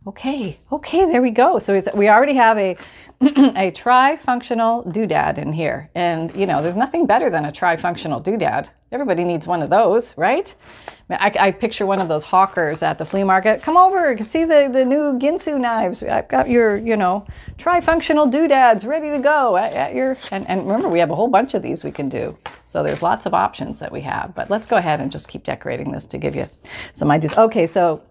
Okay, 0.08 0.58
okay, 0.72 1.06
there 1.06 1.22
we 1.22 1.30
go. 1.30 1.60
So 1.60 1.80
we 1.94 2.10
already 2.10 2.34
have 2.34 2.58
a 2.58 2.76
a 3.56 3.70
tri-functional 3.70 4.86
doodad 4.86 5.38
in 5.38 5.54
here, 5.54 5.92
and 5.94 6.36
you 6.36 6.48
know, 6.48 6.64
there's 6.64 6.76
nothing 6.76 7.06
better 7.06 7.30
than 7.30 7.46
a 7.46 7.52
tri-functional 7.52 8.20
doodad. 8.20 8.70
Everybody 8.92 9.24
needs 9.24 9.46
one 9.46 9.62
of 9.62 9.70
those, 9.70 10.18
right? 10.18 10.54
I, 11.10 11.34
I, 11.40 11.52
picture 11.52 11.86
one 11.86 12.00
of 12.00 12.08
those 12.08 12.24
hawkers 12.24 12.82
at 12.84 12.98
the 12.98 13.06
flea 13.06 13.24
market. 13.24 13.62
Come 13.62 13.76
over, 13.76 14.18
see 14.20 14.46
the, 14.46 14.70
the 14.72 14.86
new 14.86 15.20
Ginsu 15.20 15.60
knives. 15.60 16.04
I've 16.04 16.28
got 16.30 16.50
your, 16.50 16.78
you 16.78 16.96
know, 16.96 17.26
tri-functional 17.58 18.28
doodads 18.28 18.86
ready 18.86 19.10
to 19.12 19.20
go 19.20 19.58
at, 19.58 19.74
at 19.74 19.96
your. 19.96 20.18
And, 20.32 20.48
and 20.50 20.62
remember, 20.62 20.90
we 20.90 21.00
have 21.00 21.10
a 21.10 21.16
whole 21.16 21.28
bunch 21.28 21.54
of 21.54 21.62
these 21.62 21.84
we 21.84 21.92
can 21.92 22.08
do. 22.08 22.38
So 22.66 22.82
there's 22.82 23.02
lots 23.02 23.26
of 23.26 23.34
options 23.34 23.80
that 23.80 23.92
we 23.92 24.02
have. 24.02 24.34
But 24.34 24.50
let's 24.50 24.68
go 24.68 24.78
ahead 24.78 25.02
and 25.02 25.12
just 25.12 25.28
keep 25.28 25.44
decorating 25.44 25.92
this 25.92 26.06
to 26.06 26.18
give 26.18 26.36
you 26.36 26.50
some 26.94 27.12
ideas. 27.12 27.36
Okay, 27.38 27.66
so 27.66 28.02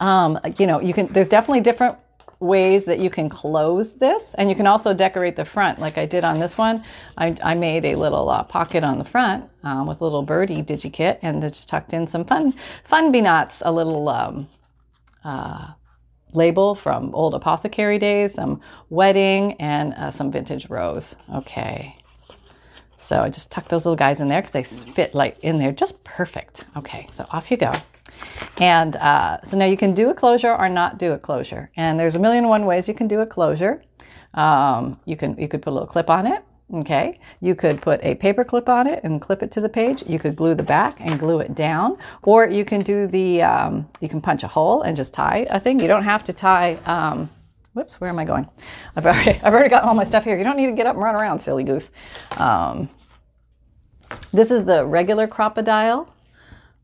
um, 0.00 0.38
you 0.58 0.66
know, 0.66 0.80
you 0.80 0.92
can, 0.92 1.06
there's 1.08 1.28
definitely 1.28 1.60
different 1.60 1.96
ways 2.40 2.86
that 2.86 2.98
you 2.98 3.10
can 3.10 3.28
close 3.28 3.94
this 3.94 4.34
and 4.34 4.48
you 4.48 4.56
can 4.56 4.66
also 4.66 4.94
decorate 4.94 5.36
the 5.36 5.44
front 5.44 5.78
like 5.78 5.98
I 5.98 6.06
did 6.06 6.24
on 6.24 6.40
this 6.40 6.56
one. 6.56 6.82
I, 7.18 7.36
I 7.44 7.54
made 7.54 7.84
a 7.84 7.96
little 7.96 8.30
uh, 8.30 8.42
pocket 8.44 8.82
on 8.82 8.98
the 8.98 9.04
front 9.04 9.48
um, 9.62 9.86
with 9.86 10.00
a 10.00 10.04
little 10.04 10.22
birdie 10.22 10.62
digikit 10.62 11.18
and 11.20 11.42
just 11.42 11.68
tucked 11.68 11.92
in 11.92 12.06
some 12.06 12.24
fun, 12.24 12.54
fun 12.84 13.12
be 13.12 13.20
nots, 13.20 13.62
a 13.64 13.70
little 13.70 14.08
um, 14.08 14.48
uh, 15.22 15.72
label 16.32 16.74
from 16.74 17.14
old 17.14 17.34
apothecary 17.34 17.98
days, 17.98 18.34
some 18.34 18.62
wedding 18.88 19.52
and 19.54 19.92
uh, 19.94 20.10
some 20.10 20.32
vintage 20.32 20.70
rose. 20.70 21.14
Okay. 21.34 21.94
So 22.96 23.20
I 23.20 23.28
just 23.28 23.50
tucked 23.50 23.68
those 23.68 23.84
little 23.84 23.96
guys 23.96 24.20
in 24.20 24.28
there 24.28 24.40
because 24.40 24.52
they 24.52 24.92
fit 24.92 25.14
like 25.14 25.38
in 25.40 25.58
there 25.58 25.72
just 25.72 26.04
perfect. 26.04 26.66
Okay, 26.76 27.08
so 27.12 27.26
off 27.32 27.50
you 27.50 27.56
go. 27.56 27.72
And 28.60 28.96
uh, 28.96 29.42
so 29.42 29.56
now 29.56 29.64
you 29.64 29.76
can 29.78 29.92
do 29.92 30.10
a 30.10 30.14
closure 30.14 30.54
or 30.54 30.68
not 30.68 30.98
do 30.98 31.12
a 31.12 31.18
closure. 31.18 31.70
And 31.76 31.98
there's 31.98 32.14
a 32.14 32.18
million 32.18 32.44
and 32.44 32.50
one 32.50 32.66
ways 32.66 32.86
you 32.86 32.94
can 32.94 33.08
do 33.08 33.20
a 33.20 33.26
closure. 33.26 33.82
Um, 34.34 35.00
you 35.06 35.16
can 35.16 35.36
you 35.38 35.48
could 35.48 35.62
put 35.62 35.70
a 35.70 35.74
little 35.74 35.88
clip 35.88 36.10
on 36.10 36.26
it. 36.26 36.44
Okay, 36.72 37.18
you 37.40 37.56
could 37.56 37.82
put 37.82 38.00
a 38.04 38.14
paper 38.14 38.44
clip 38.44 38.68
on 38.68 38.86
it 38.86 39.02
and 39.02 39.20
clip 39.20 39.42
it 39.42 39.50
to 39.52 39.60
the 39.60 39.68
page. 39.68 40.04
You 40.06 40.20
could 40.20 40.36
glue 40.36 40.54
the 40.54 40.62
back 40.62 41.00
and 41.00 41.18
glue 41.18 41.40
it 41.40 41.52
down, 41.52 41.96
or 42.22 42.46
you 42.46 42.64
can 42.64 42.82
do 42.82 43.08
the 43.08 43.42
um, 43.42 43.88
you 44.00 44.08
can 44.08 44.20
punch 44.20 44.44
a 44.44 44.48
hole 44.48 44.82
and 44.82 44.96
just 44.96 45.12
tie 45.12 45.46
a 45.50 45.58
thing. 45.58 45.80
You 45.80 45.88
don't 45.88 46.04
have 46.04 46.22
to 46.24 46.32
tie. 46.32 46.74
Um, 46.86 47.28
whoops, 47.72 48.00
where 48.00 48.10
am 48.10 48.20
I 48.20 48.24
going? 48.24 48.48
I've 48.96 49.06
already 49.06 49.40
I've 49.42 49.52
already 49.52 49.70
got 49.70 49.82
all 49.82 49.94
my 49.94 50.04
stuff 50.04 50.22
here. 50.22 50.38
You 50.38 50.44
don't 50.44 50.56
need 50.56 50.66
to 50.66 50.72
get 50.72 50.86
up 50.86 50.94
and 50.94 51.02
run 51.02 51.16
around, 51.16 51.40
silly 51.40 51.64
goose. 51.64 51.90
Um, 52.36 52.88
this 54.32 54.50
is 54.50 54.64
the 54.64 54.84
regular 54.84 55.26
Crop-A-Dile. 55.26 56.12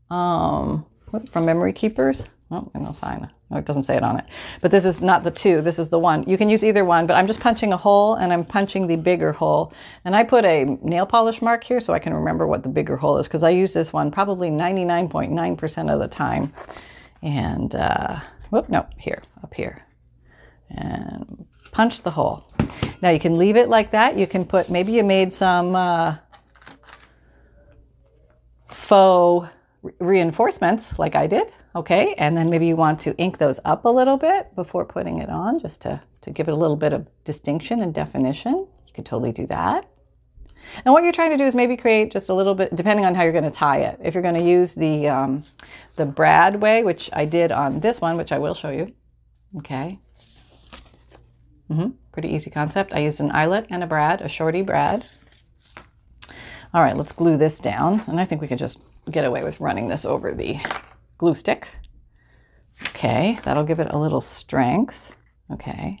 Um, 0.09 0.85
from 1.29 1.45
Memory 1.45 1.73
Keepers. 1.73 2.25
Oh, 2.49 2.71
no 2.75 2.93
sign. 2.93 3.29
No, 3.49 3.57
it 3.57 3.65
doesn't 3.65 3.83
say 3.83 3.97
it 3.97 4.03
on 4.03 4.19
it. 4.19 4.25
But 4.61 4.71
this 4.71 4.85
is 4.85 5.01
not 5.01 5.23
the 5.23 5.31
two. 5.31 5.61
This 5.61 5.79
is 5.79 5.89
the 5.89 5.99
one. 5.99 6.23
You 6.23 6.37
can 6.37 6.49
use 6.49 6.63
either 6.63 6.85
one, 6.85 7.07
but 7.07 7.15
I'm 7.15 7.27
just 7.27 7.39
punching 7.39 7.73
a 7.73 7.77
hole 7.77 8.15
and 8.15 8.31
I'm 8.31 8.45
punching 8.45 8.87
the 8.87 8.95
bigger 8.95 9.33
hole. 9.33 9.73
And 10.05 10.15
I 10.15 10.23
put 10.23 10.45
a 10.45 10.65
nail 10.81 11.05
polish 11.05 11.41
mark 11.41 11.63
here 11.63 11.79
so 11.79 11.93
I 11.93 11.99
can 11.99 12.13
remember 12.13 12.47
what 12.47 12.63
the 12.63 12.69
bigger 12.69 12.97
hole 12.97 13.17
is 13.17 13.27
because 13.27 13.43
I 13.43 13.49
use 13.49 13.73
this 13.73 13.91
one 13.91 14.11
probably 14.11 14.49
99.9% 14.49 15.93
of 15.93 15.99
the 15.99 16.07
time. 16.07 16.53
And, 17.21 17.73
uh, 17.75 18.19
whoop, 18.49 18.69
no, 18.69 18.85
here, 18.97 19.23
up 19.43 19.53
here. 19.53 19.83
And 20.69 21.45
punch 21.71 22.01
the 22.01 22.11
hole. 22.11 22.45
Now 23.01 23.09
you 23.09 23.19
can 23.19 23.37
leave 23.37 23.57
it 23.57 23.69
like 23.69 23.91
that. 23.91 24.17
You 24.17 24.27
can 24.27 24.45
put, 24.45 24.69
maybe 24.69 24.93
you 24.93 25.03
made 25.03 25.33
some 25.33 25.75
uh, 25.75 26.17
faux 28.67 29.49
reinforcements 29.99 30.97
like 30.99 31.15
I 31.15 31.27
did. 31.27 31.51
Okay, 31.75 32.15
and 32.17 32.35
then 32.35 32.49
maybe 32.49 32.65
you 32.65 32.75
want 32.75 32.99
to 33.01 33.15
ink 33.17 33.37
those 33.37 33.59
up 33.63 33.85
a 33.85 33.89
little 33.89 34.17
bit 34.17 34.55
before 34.55 34.83
putting 34.83 35.19
it 35.19 35.29
on, 35.29 35.59
just 35.59 35.81
to, 35.81 36.01
to 36.21 36.31
give 36.31 36.47
it 36.47 36.51
a 36.51 36.55
little 36.55 36.75
bit 36.75 36.93
of 36.93 37.07
distinction 37.23 37.81
and 37.81 37.93
definition. 37.93 38.53
You 38.87 38.93
could 38.93 39.05
totally 39.05 39.31
do 39.31 39.45
that. 39.47 39.87
And 40.83 40.93
what 40.93 41.03
you're 41.03 41.13
trying 41.13 41.31
to 41.31 41.37
do 41.37 41.43
is 41.43 41.55
maybe 41.55 41.77
create 41.77 42.11
just 42.11 42.29
a 42.29 42.33
little 42.33 42.55
bit, 42.55 42.75
depending 42.75 43.05
on 43.05 43.15
how 43.15 43.23
you're 43.23 43.31
going 43.31 43.43
to 43.43 43.51
tie 43.51 43.79
it. 43.79 43.99
If 44.03 44.13
you're 44.13 44.23
going 44.23 44.35
to 44.35 44.43
use 44.43 44.73
the 44.73 45.07
um, 45.07 45.43
the 45.95 46.05
brad 46.05 46.61
way, 46.61 46.83
which 46.83 47.09
I 47.13 47.25
did 47.25 47.51
on 47.51 47.79
this 47.79 48.01
one, 48.01 48.17
which 48.17 48.31
I 48.31 48.39
will 48.39 48.55
show 48.55 48.69
you. 48.69 48.93
Okay. 49.57 49.99
Mm-hmm. 51.69 51.89
Pretty 52.11 52.29
easy 52.29 52.49
concept. 52.49 52.93
I 52.93 52.99
used 52.99 53.19
an 53.19 53.31
eyelet 53.31 53.67
and 53.69 53.83
a 53.83 53.87
brad, 53.87 54.21
a 54.21 54.29
shorty 54.29 54.61
brad. 54.61 55.05
All 56.73 56.81
right, 56.81 56.97
let's 56.97 57.11
glue 57.11 57.37
this 57.37 57.59
down. 57.59 58.03
And 58.07 58.19
I 58.19 58.25
think 58.25 58.41
we 58.41 58.47
could 58.47 58.59
just 58.59 58.79
get 59.09 59.25
away 59.25 59.43
with 59.43 59.59
running 59.59 59.87
this 59.87 60.05
over 60.05 60.33
the 60.33 60.59
glue 61.17 61.33
stick. 61.33 61.67
Okay, 62.89 63.39
that'll 63.43 63.63
give 63.63 63.79
it 63.79 63.91
a 63.91 63.97
little 63.97 64.21
strength. 64.21 65.15
Okay. 65.51 65.99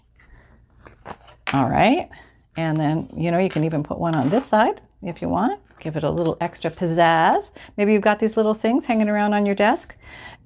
All 1.53 1.69
right. 1.69 2.09
And 2.55 2.79
then, 2.79 3.07
you 3.15 3.31
know, 3.31 3.37
you 3.37 3.49
can 3.49 3.63
even 3.63 3.83
put 3.83 3.99
one 3.99 4.15
on 4.15 4.29
this 4.29 4.45
side 4.45 4.81
if 5.01 5.21
you 5.21 5.29
want. 5.29 5.61
Give 5.79 5.95
it 5.95 6.03
a 6.03 6.09
little 6.09 6.37
extra 6.41 6.71
pizzazz. 6.71 7.51
Maybe 7.77 7.93
you've 7.93 8.01
got 8.01 8.19
these 8.19 8.35
little 8.35 8.55
things 8.55 8.85
hanging 8.85 9.09
around 9.09 9.33
on 9.33 9.45
your 9.45 9.55
desk. 9.55 9.95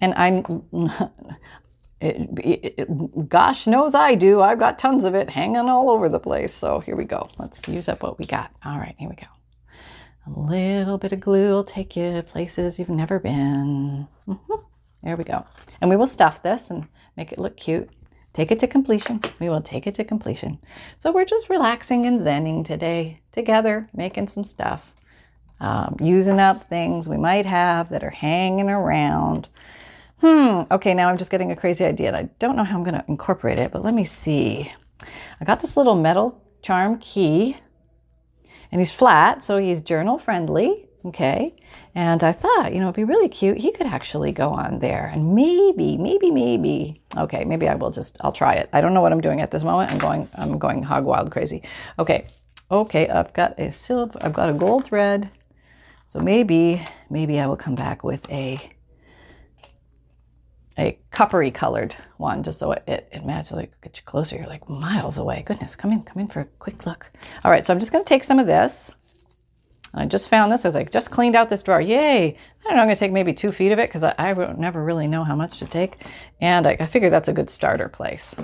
And 0.02 0.14
I, 0.16 0.44
it, 2.02 2.30
it, 2.40 2.76
it, 2.78 3.30
gosh 3.30 3.66
knows 3.66 3.96
I 3.96 4.16
do. 4.16 4.42
I've 4.42 4.60
got 4.60 4.78
tons 4.78 5.04
of 5.06 5.16
it 5.16 5.30
hanging 5.30 5.70
all 5.70 5.90
over 5.90 6.10
the 6.10 6.20
place. 6.20 6.54
So 6.54 6.80
here 6.82 6.96
we 6.96 7.06
go. 7.06 7.30
Let's 7.38 7.66
use 7.68 7.88
up 7.88 8.04
what 8.04 8.20
we 8.20 8.26
got. 8.26 8.52
All 8.66 8.78
right, 8.78 8.96
here 8.98 9.10
we 9.10 9.16
go. 9.16 9.28
A 10.28 10.40
little 10.40 10.98
bit 10.98 11.14
of 11.14 11.20
glue 11.20 11.50
will 11.50 11.64
take 11.64 11.96
you 11.96 12.22
places 12.22 12.78
you've 12.78 12.90
never 12.90 13.20
been. 13.20 14.08
Mm-hmm. 14.28 14.54
There 15.04 15.18
we 15.18 15.24
go. 15.24 15.46
And 15.80 15.90
we 15.90 15.96
will 15.96 16.08
stuff 16.08 16.44
this 16.44 16.70
and 16.70 16.88
make 17.18 17.32
it 17.32 17.40
look 17.40 17.58
cute. 17.58 17.90
Take 18.34 18.52
it 18.52 18.60
to 18.60 18.68
completion. 18.68 19.20
We 19.40 19.50
will 19.50 19.62
take 19.62 19.88
it 19.88 19.96
to 19.96 20.04
completion. 20.04 20.60
So 20.98 21.12
we're 21.12 21.26
just 21.26 21.50
relaxing 21.50 22.06
and 22.06 22.20
zenning 22.20 22.64
today 22.64 23.22
together, 23.32 23.90
making 23.94 24.28
some 24.28 24.44
stuff, 24.44 24.94
um, 25.60 25.98
using 26.00 26.40
up 26.40 26.70
things 26.70 27.10
we 27.10 27.18
might 27.18 27.46
have 27.46 27.90
that 27.90 28.04
are 28.04 28.12
hanging 28.12 28.70
around. 28.70 29.50
Hmm, 30.20 30.62
okay, 30.72 30.94
now 30.94 31.10
I'm 31.10 31.18
just 31.18 31.32
getting 31.32 31.52
a 31.52 31.56
crazy 31.56 31.84
idea 31.84 32.10
and 32.10 32.16
I 32.16 32.30
don't 32.38 32.56
know 32.56 32.64
how 32.64 32.78
I'm 32.78 32.84
going 32.84 32.94
to 32.94 33.06
incorporate 33.08 33.60
it, 33.60 33.72
but 33.72 33.84
let 33.84 33.96
me 33.96 34.06
see. 34.06 34.72
I 35.42 35.46
got 35.46 35.62
this 35.62 35.76
little 35.76 35.96
metal 35.96 36.42
charm 36.62 37.00
key 37.00 37.58
and 38.72 38.80
he's 38.80 38.92
flat, 38.92 39.44
so 39.44 39.58
he's 39.58 39.82
journal 39.82 40.18
friendly. 40.18 40.88
Okay. 41.04 41.56
And 41.96 42.24
I 42.24 42.32
thought, 42.32 42.74
you 42.74 42.80
know, 42.80 42.86
it'd 42.86 42.96
be 42.96 43.04
really 43.04 43.28
cute. 43.28 43.58
He 43.58 43.72
could 43.72 43.88
actually 43.88 44.32
go 44.32 44.52
on 44.52 44.80
there 44.80 45.08
and 45.08 45.34
maybe, 45.34 45.98
maybe, 45.98 46.32
maybe. 46.32 47.02
Okay, 47.18 47.44
maybe 47.44 47.68
I 47.68 47.76
will 47.76 47.92
just, 47.92 48.18
I'll 48.22 48.32
try 48.32 48.54
it. 48.54 48.70
I 48.72 48.82
don't 48.82 48.94
know 48.94 49.02
what 49.02 49.12
I'm 49.12 49.20
doing 49.20 49.42
at 49.42 49.52
this 49.52 49.64
moment. 49.64 49.92
I'm 49.92 49.98
going, 49.98 50.30
I'm 50.36 50.58
going 50.58 50.84
hog 50.84 51.06
wild 51.06 51.32
crazy. 51.32 51.64
Okay. 52.00 52.28
Okay. 52.70 53.10
I've 53.10 53.34
got 53.34 53.60
a 53.60 53.72
silver, 53.72 54.20
I've 54.22 54.34
got 54.34 54.50
a 54.50 54.54
gold 54.54 54.86
thread. 54.86 55.32
So 56.08 56.20
maybe, 56.20 56.86
maybe 57.10 57.40
I 57.40 57.48
will 57.48 57.58
come 57.58 57.76
back 57.76 58.04
with 58.04 58.30
a, 58.30 58.72
a 60.78 60.98
coppery 61.12 61.52
colored 61.52 61.96
one 62.18 62.44
just 62.44 62.60
so 62.60 62.72
it, 62.72 62.84
it, 62.88 63.10
it 63.12 63.26
matches 63.26 63.52
like 63.52 63.80
get 63.82 63.98
you 63.98 64.04
closer. 64.04 64.36
You're 64.36 64.48
like 64.48 64.70
miles 64.70 65.18
away. 65.18 65.44
Goodness, 65.46 65.76
come 65.76 65.92
in, 65.92 66.04
come 66.04 66.22
in 66.22 66.28
for 66.28 66.42
a 66.42 66.46
quick 66.60 66.86
look. 66.86 67.12
All 67.44 67.52
right. 67.52 67.66
So 67.66 67.74
I'm 67.74 67.80
just 67.80 67.92
going 67.92 68.04
to 68.04 68.10
take 68.10 68.24
some 68.24 68.40
of 68.40 68.48
this 68.48 68.94
I 69.94 70.06
just 70.06 70.30
found 70.30 70.52
this. 70.52 70.66
as 70.66 70.76
I 70.76 70.84
just 70.84 71.12
cleaned 71.12 71.36
out 71.36 71.50
this 71.50 71.64
drawer. 71.64 71.82
Yay. 71.82 72.30
I 72.30 72.64
don't 72.64 72.76
know. 72.76 72.82
I'm 72.82 72.88
going 72.88 72.96
to 72.96 73.00
take 73.00 73.12
maybe 73.12 73.34
two 73.34 73.50
feet 73.50 73.72
of 73.72 73.80
it 73.80 73.88
because 73.88 74.04
I, 74.04 74.14
I 74.18 74.34
never 74.54 74.84
really 74.84 75.08
know 75.08 75.24
how 75.24 75.36
much 75.36 75.60
to 75.60 75.66
take. 75.66 75.96
And 76.40 76.66
I, 76.66 76.78
I 76.80 76.86
figure 76.86 77.10
that's 77.10 77.28
a 77.28 77.34
good 77.34 77.50
starter 77.50 77.90
place. 77.90 78.36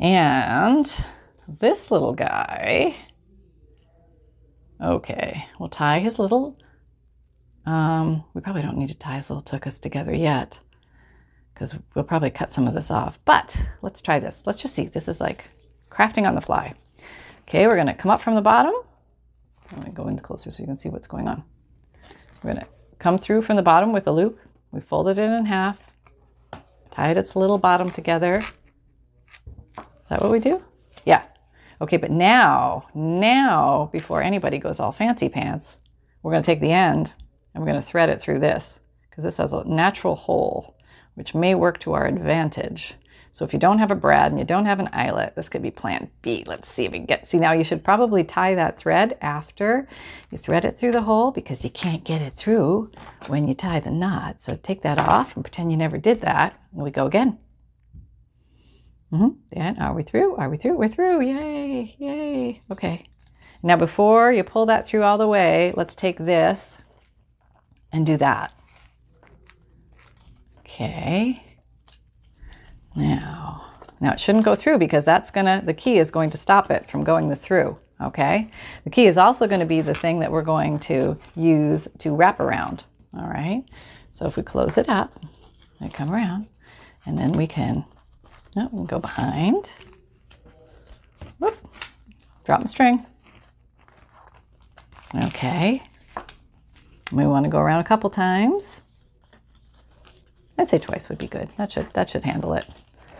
And 0.00 0.90
this 1.46 1.90
little 1.90 2.14
guy, 2.14 2.96
okay, 4.82 5.46
we'll 5.58 5.68
tie 5.68 5.98
his 5.98 6.18
little, 6.18 6.56
um, 7.66 8.24
we 8.32 8.40
probably 8.40 8.62
don't 8.62 8.78
need 8.78 8.88
to 8.88 8.98
tie 8.98 9.16
his 9.16 9.28
little 9.28 9.42
tuchus 9.42 9.80
together 9.80 10.14
yet 10.14 10.60
because 11.58 11.76
we'll 11.94 12.04
probably 12.04 12.30
cut 12.30 12.52
some 12.52 12.68
of 12.68 12.74
this 12.74 12.88
off. 12.88 13.18
But 13.24 13.64
let's 13.82 14.00
try 14.00 14.20
this. 14.20 14.44
Let's 14.46 14.62
just 14.62 14.74
see. 14.76 14.86
This 14.86 15.08
is 15.08 15.20
like 15.20 15.50
crafting 15.90 16.28
on 16.28 16.36
the 16.36 16.40
fly. 16.40 16.74
Okay, 17.48 17.66
we're 17.66 17.74
going 17.74 17.88
to 17.88 17.94
come 17.94 18.12
up 18.12 18.20
from 18.20 18.36
the 18.36 18.42
bottom 18.42 18.74
I'm 19.70 19.80
going 19.80 19.90
to 19.90 19.96
go 19.96 20.08
in 20.08 20.18
closer 20.18 20.50
so 20.50 20.62
you 20.62 20.66
can 20.66 20.78
see 20.78 20.88
what's 20.88 21.08
going 21.08 21.28
on. 21.28 21.44
We're 22.42 22.52
going 22.52 22.64
to 22.64 22.68
come 22.98 23.18
through 23.18 23.42
from 23.42 23.56
the 23.56 23.62
bottom 23.62 23.92
with 23.92 24.06
a 24.06 24.12
loop. 24.12 24.38
We 24.70 24.80
folded 24.80 25.18
it 25.18 25.30
in 25.30 25.46
half, 25.46 25.92
tied 26.90 27.16
its 27.16 27.36
little 27.36 27.58
bottom 27.58 27.90
together. 27.90 28.42
Is 29.76 30.10
that 30.10 30.22
what 30.22 30.30
we 30.30 30.40
do? 30.40 30.62
Yeah. 31.04 31.22
Okay, 31.80 31.96
but 31.96 32.10
now, 32.10 32.88
now, 32.94 33.90
before 33.92 34.22
anybody 34.22 34.58
goes 34.58 34.80
all 34.80 34.92
fancy 34.92 35.28
pants, 35.28 35.76
we're 36.22 36.32
going 36.32 36.42
to 36.42 36.46
take 36.46 36.60
the 36.60 36.72
end 36.72 37.14
and 37.52 37.62
we're 37.62 37.70
going 37.70 37.80
to 37.80 37.86
thread 37.86 38.08
it 38.08 38.20
through 38.20 38.40
this 38.40 38.80
because 39.08 39.24
this 39.24 39.36
has 39.36 39.52
a 39.52 39.64
natural 39.64 40.16
hole, 40.16 40.76
which 41.18 41.34
may 41.34 41.54
work 41.54 41.80
to 41.80 41.92
our 41.92 42.06
advantage. 42.06 42.94
So 43.32 43.44
if 43.44 43.52
you 43.52 43.58
don't 43.58 43.78
have 43.78 43.90
a 43.90 43.96
brad 43.96 44.30
and 44.30 44.38
you 44.38 44.44
don't 44.44 44.66
have 44.66 44.80
an 44.80 44.88
eyelet, 44.92 45.34
this 45.36 45.48
could 45.48 45.62
be 45.62 45.70
plan 45.70 46.10
B. 46.22 46.44
Let's 46.46 46.68
see 46.68 46.86
if 46.86 46.92
we 46.92 47.00
get, 47.00 47.28
see 47.28 47.38
now 47.38 47.52
you 47.52 47.64
should 47.64 47.84
probably 47.84 48.24
tie 48.24 48.54
that 48.54 48.78
thread 48.78 49.18
after 49.20 49.88
you 50.30 50.38
thread 50.38 50.64
it 50.64 50.78
through 50.78 50.92
the 50.92 51.02
hole 51.02 51.30
because 51.30 51.62
you 51.64 51.70
can't 51.70 52.04
get 52.04 52.22
it 52.22 52.34
through 52.34 52.90
when 53.26 53.46
you 53.46 53.54
tie 53.54 53.80
the 53.80 53.90
knot. 53.90 54.40
So 54.40 54.56
take 54.56 54.82
that 54.82 54.98
off 54.98 55.34
and 55.34 55.44
pretend 55.44 55.70
you 55.70 55.76
never 55.76 55.98
did 55.98 56.20
that. 56.22 56.60
And 56.72 56.82
we 56.82 56.90
go 56.90 57.06
again. 57.06 57.38
Mm-hmm. 59.12 59.82
Are 59.82 59.94
we 59.94 60.02
through? 60.02 60.36
Are 60.36 60.48
we 60.48 60.56
through? 60.56 60.76
We're 60.76 60.88
through. 60.88 61.20
Yay, 61.22 61.96
yay. 61.98 62.62
Okay. 62.70 63.08
Now 63.62 63.76
before 63.76 64.32
you 64.32 64.44
pull 64.44 64.66
that 64.66 64.86
through 64.86 65.02
all 65.02 65.18
the 65.18 65.28
way, 65.28 65.72
let's 65.76 65.94
take 65.94 66.18
this 66.18 66.84
and 67.92 68.04
do 68.04 68.16
that. 68.16 68.57
Okay. 70.68 71.42
Now, 72.94 73.72
now 74.00 74.12
it 74.12 74.20
shouldn't 74.20 74.44
go 74.44 74.54
through 74.54 74.76
because 74.78 75.02
that's 75.04 75.30
gonna, 75.30 75.62
the 75.64 75.72
key 75.72 75.96
is 75.96 76.10
going 76.10 76.28
to 76.30 76.36
stop 76.36 76.70
it 76.70 76.90
from 76.90 77.04
going 77.04 77.30
the 77.30 77.36
through, 77.36 77.78
okay? 78.02 78.50
The 78.84 78.90
key 78.90 79.06
is 79.06 79.16
also 79.16 79.46
gonna 79.46 79.64
be 79.64 79.80
the 79.80 79.94
thing 79.94 80.18
that 80.20 80.30
we're 80.30 80.42
going 80.42 80.78
to 80.80 81.16
use 81.34 81.88
to 82.00 82.14
wrap 82.14 82.38
around, 82.38 82.84
all 83.14 83.26
right? 83.26 83.64
So 84.12 84.26
if 84.26 84.36
we 84.36 84.42
close 84.42 84.76
it 84.76 84.90
up, 84.90 85.12
we 85.80 85.88
come 85.88 86.12
around, 86.12 86.48
and 87.06 87.16
then 87.16 87.32
we 87.32 87.46
can, 87.46 87.86
oh, 88.56 88.68
we 88.70 88.86
go 88.86 88.98
behind, 88.98 89.70
whoop, 91.38 91.56
drop 92.44 92.60
the 92.60 92.68
string. 92.68 93.06
Okay, 95.24 95.82
we 97.10 97.26
want 97.26 97.44
to 97.44 97.50
go 97.50 97.58
around 97.58 97.80
a 97.80 97.84
couple 97.84 98.10
times. 98.10 98.82
I'd 100.58 100.68
say 100.68 100.78
twice 100.78 101.08
would 101.08 101.18
be 101.18 101.28
good. 101.28 101.48
That 101.56 101.72
should 101.72 101.86
that 101.92 102.10
should 102.10 102.24
handle 102.24 102.52
it. 102.54 102.66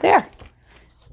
There. 0.00 0.28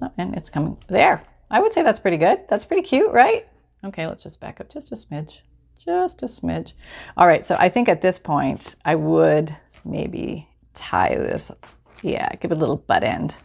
Oh, 0.02 0.12
and 0.18 0.36
it's 0.36 0.50
coming 0.50 0.78
there. 0.88 1.24
I 1.50 1.60
would 1.60 1.72
say 1.72 1.84
that's 1.84 2.00
pretty 2.00 2.18
good. 2.18 2.40
That's 2.50 2.66
pretty 2.66 2.82
cute, 2.82 3.14
right? 3.14 3.48
Okay, 3.84 4.08
let's 4.08 4.24
just 4.24 4.42
back 4.42 4.60
up 4.60 4.70
just 4.70 4.92
a 4.92 4.96
smidge. 4.96 5.38
Just 5.84 6.24
a 6.24 6.26
smidge. 6.26 6.72
All 7.16 7.28
right, 7.28 7.46
so 7.46 7.56
I 7.60 7.70
think 7.70 7.88
at 7.88 8.02
this 8.02 8.18
point 8.18 8.76
I 8.84 8.96
would 8.96 9.56
maybe 9.86 10.50
tie 10.74 11.16
this. 11.16 11.52
Yeah, 12.02 12.34
give 12.36 12.52
it 12.52 12.58
a 12.58 12.60
little 12.60 12.78
butt 12.78 13.04
end. 13.04 13.36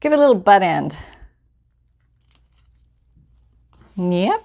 Give 0.00 0.12
it 0.12 0.16
a 0.16 0.18
little 0.18 0.34
butt 0.34 0.62
end. 0.62 0.96
Yep. 3.96 4.44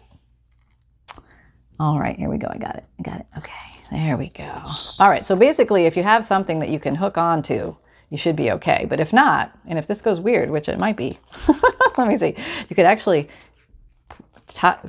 All 1.80 2.00
right, 2.00 2.18
here 2.18 2.30
we 2.30 2.38
go. 2.38 2.48
I 2.50 2.58
got 2.58 2.78
it. 2.78 2.86
I 3.00 3.04
got 3.04 3.20
it. 3.20 3.26
Okay, 3.38 3.71
there 3.92 4.18
we 4.18 4.30
go. 4.30 4.56
All 5.00 5.10
right, 5.10 5.26
so 5.26 5.36
basically, 5.36 5.86
if 5.86 5.98
you 5.98 6.04
have 6.04 6.26
something 6.26 6.60
that 6.60 6.70
you 6.70 6.80
can 6.80 6.96
hook 6.96 7.18
onto, 7.18 7.76
you 8.10 8.18
should 8.18 8.36
be 8.36 8.52
okay. 8.52 8.86
But 8.90 9.00
if 9.00 9.12
not, 9.12 9.52
and 9.68 9.78
if 9.78 9.88
this 9.88 10.02
goes 10.02 10.20
weird, 10.20 10.50
which 10.50 10.70
it 10.70 10.80
might 10.80 10.98
be, 10.98 11.18
let 11.98 12.08
me 12.08 12.18
see, 12.18 12.36
you 12.70 12.76
could 12.76 12.86
actually 12.86 13.30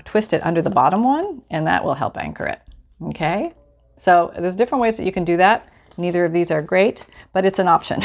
twist 0.04 0.32
it 0.32 0.44
under 0.44 0.60
the 0.60 0.70
bottom 0.70 1.04
one 1.04 1.40
and 1.50 1.66
that 1.66 1.84
will 1.84 1.94
help 1.94 2.16
anchor 2.16 2.44
it. 2.46 2.60
Okay? 3.00 3.54
So 3.96 4.32
there's 4.36 4.56
different 4.56 4.82
ways 4.82 4.96
that 4.96 5.04
you 5.04 5.12
can 5.12 5.24
do 5.24 5.36
that. 5.36 5.68
Neither 5.96 6.24
of 6.24 6.32
these 6.32 6.50
are 6.50 6.62
great, 6.62 7.06
but 7.32 7.44
it's 7.44 7.58
an 7.58 7.68
option. 7.68 8.02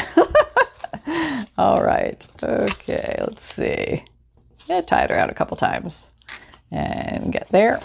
All 1.57 1.83
right. 1.83 2.25
Okay, 2.43 3.15
let's 3.19 3.55
see. 3.55 4.03
Yeah, 4.67 4.81
tie 4.81 5.03
it 5.03 5.11
around 5.11 5.29
a 5.29 5.33
couple 5.33 5.57
times 5.57 6.13
and 6.71 7.31
get 7.31 7.47
there. 7.47 7.79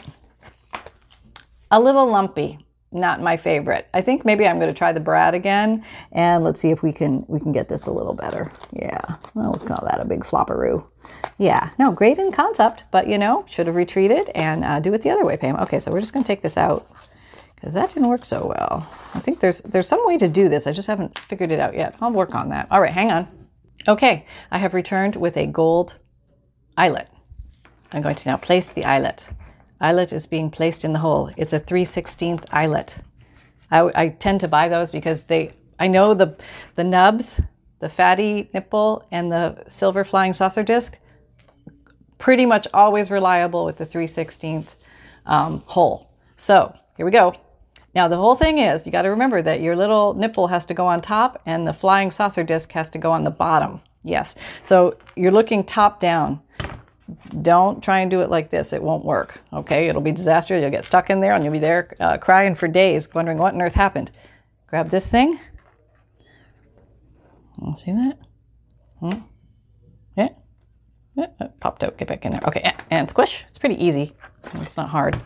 A 1.70 1.81
little 1.81 2.07
lumpy 2.07 2.59
not 2.92 3.20
my 3.20 3.37
favorite. 3.37 3.88
I 3.94 4.00
think 4.00 4.24
maybe 4.24 4.46
I'm 4.46 4.59
going 4.59 4.70
to 4.70 4.76
try 4.76 4.92
the 4.92 5.00
Brad 5.00 5.35
again, 5.35 5.85
and 6.12 6.44
let's 6.44 6.61
see 6.61 6.70
if 6.70 6.83
we 6.83 6.92
can 6.92 7.24
we 7.28 7.40
can 7.40 7.52
get 7.52 7.68
this 7.68 7.87
a 7.87 7.90
little 7.90 8.14
better. 8.14 8.50
Yeah, 8.72 9.00
well, 9.35 9.50
let's 9.50 9.64
call 9.64 9.87
that 9.87 10.00
a 10.00 10.05
big 10.05 10.20
flopperoo. 10.20 10.87
Yeah, 11.38 11.70
no, 11.78 11.90
great 11.90 12.18
in 12.18 12.33
concept, 12.33 12.85
but 12.90 13.09
you 13.09 13.18
know, 13.18 13.44
should 13.48 13.66
have 13.66 13.76
retreated 13.76 14.28
and 14.35 14.64
uh, 14.64 14.81
do 14.81 14.92
it 14.94 15.02
the 15.02 15.11
other 15.11 15.24
way, 15.24 15.37
Pam. 15.37 15.57
Okay, 15.57 15.81
so 15.81 15.90
we're 15.90 16.00
just 16.00 16.12
going 16.12 16.24
to 16.24 16.26
take 16.26 16.42
this 16.42 16.57
out 16.57 16.87
because 17.55 17.74
that 17.74 17.90
didn't 17.90 18.09
work 18.09 18.24
so 18.24 18.46
well. 18.46 18.87
I 19.14 19.20
think 19.20 19.40
there's 19.40 19.61
there's 19.61 19.88
some 19.88 20.05
way 20.07 20.18
to 20.18 20.28
do 20.28 20.48
this. 20.48 20.66
I 20.66 20.72
just 20.72 20.88
haven't 20.88 21.18
figured 21.18 21.52
it 21.52 21.61
out 21.61 21.74
yet. 21.74 21.94
I'll 22.00 22.12
work 22.12 22.35
on 22.35 22.50
that. 22.50 22.68
All 22.70 22.81
right, 22.81 22.92
hang 22.92 23.11
on. 23.11 23.28
Okay, 23.88 24.26
I 24.50 24.59
have 24.59 24.74
returned 24.74 25.16
with 25.16 25.37
a 25.37 25.46
gold 25.46 25.96
eyelet. 26.76 27.09
I'm 27.90 28.02
going 28.02 28.16
to 28.16 28.28
now 28.28 28.37
place 28.37 28.70
the 28.70 28.85
eyelet. 28.85 29.24
Eyelet 29.83 30.12
is 30.12 30.27
being 30.29 30.51
placed 30.51 30.85
in 30.85 30.92
the 30.92 31.01
hole. 31.01 31.31
It's 31.37 31.53
a 31.53 31.59
3 31.59 31.85
16th 31.85 32.45
eyelet. 32.53 32.99
I, 33.71 33.90
I 33.95 34.09
tend 34.09 34.40
to 34.40 34.49
buy 34.49 34.68
those 34.68 34.92
because 34.92 35.25
they, 35.25 35.53
I 35.79 35.88
know 35.88 36.14
the, 36.14 36.37
the 36.77 36.85
nubs, 36.85 37.40
the 37.81 37.88
fatty 37.88 38.49
nipple 38.55 39.05
and 39.11 39.33
the 39.33 39.64
silver 39.68 40.05
flying 40.05 40.33
saucer 40.33 40.62
disc, 40.62 40.99
pretty 42.18 42.47
much 42.47 42.68
always 42.73 43.11
reliable 43.11 43.64
with 43.64 43.79
the 43.79 43.87
3 43.87 44.07
16th 44.07 44.68
um, 45.27 45.62
hole. 45.66 46.12
So 46.37 46.75
here 46.97 47.05
we 47.05 47.11
go. 47.11 47.35
Now, 47.95 48.09
the 48.09 48.16
whole 48.16 48.37
thing 48.37 48.59
is 48.59 48.87
you 48.87 48.92
got 48.92 49.03
to 49.03 49.11
remember 49.11 49.42
that 49.42 49.61
your 49.61 49.75
little 49.75 50.14
nipple 50.14 50.47
has 50.47 50.64
to 50.66 50.75
go 50.75 50.87
on 50.87 51.03
top 51.03 51.42
and 51.45 51.66
the 51.66 51.75
flying 51.75 52.11
saucer 52.12 52.45
disc 52.45 52.71
has 52.73 52.88
to 52.90 52.99
go 52.99 53.11
on 53.11 53.25
the 53.25 53.31
bottom. 53.31 53.81
Yes. 54.05 54.35
So 54.62 54.97
you're 55.16 55.33
looking 55.33 55.64
top 55.64 56.01
down. 56.01 56.40
Don't 57.42 57.83
try 57.83 58.01
and 58.01 58.11
do 58.11 58.20
it 58.20 58.31
like 58.31 58.51
this. 58.51 58.72
It 58.72 58.83
won't 58.83 59.05
work. 59.05 59.42
Okay. 59.53 59.88
It'll 59.88 60.03
be 60.03 60.12
disaster. 60.12 60.59
You'll 60.59 60.70
get 60.70 60.85
stuck 60.85 61.11
in 61.11 61.20
there 61.20 61.35
and 61.35 61.44
you'll 61.44 61.53
be 61.53 61.59
there 61.59 61.94
uh, 62.01 62.18
crying 62.18 62.55
for 62.55 62.68
days, 62.68 63.12
wondering 63.14 63.38
what 63.38 63.55
on 63.55 63.62
earth 63.62 63.75
happened. 63.75 64.11
Grab 64.66 64.90
this 64.90 65.09
thing. 65.09 65.38
See 67.77 67.92
that? 67.92 68.18
Hmm? 69.01 69.20
Yeah. 70.16 70.29
yeah. 71.16 71.27
It 71.40 71.61
popped 71.61 71.85
out. 71.85 71.96
Get 71.96 72.09
back 72.09 72.25
in 72.25 72.33
there. 72.33 72.40
Okay. 72.46 72.75
And 72.90 73.09
squish. 73.09 73.44
It's 73.48 73.59
pretty 73.59 73.83
easy. 73.83 74.14
It's 74.55 74.77
not 74.77 74.88
hard. 74.88 75.16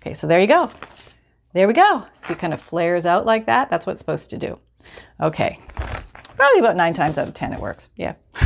Okay. 0.00 0.14
So 0.14 0.26
there 0.26 0.40
you 0.40 0.46
go. 0.46 0.70
There 1.52 1.66
we 1.66 1.74
go. 1.74 2.06
It 2.30 2.38
kind 2.38 2.54
of 2.54 2.60
flares 2.60 3.06
out 3.06 3.26
like 3.26 3.46
that. 3.46 3.70
That's 3.70 3.86
what 3.86 3.94
it's 3.94 4.00
supposed 4.00 4.30
to 4.30 4.38
do. 4.38 4.58
Okay. 5.20 5.58
Probably 6.36 6.60
about 6.60 6.76
nine 6.76 6.94
times 6.94 7.18
out 7.18 7.26
of 7.26 7.34
10 7.34 7.52
it 7.52 7.60
works. 7.60 7.90
Yeah. 7.96 8.14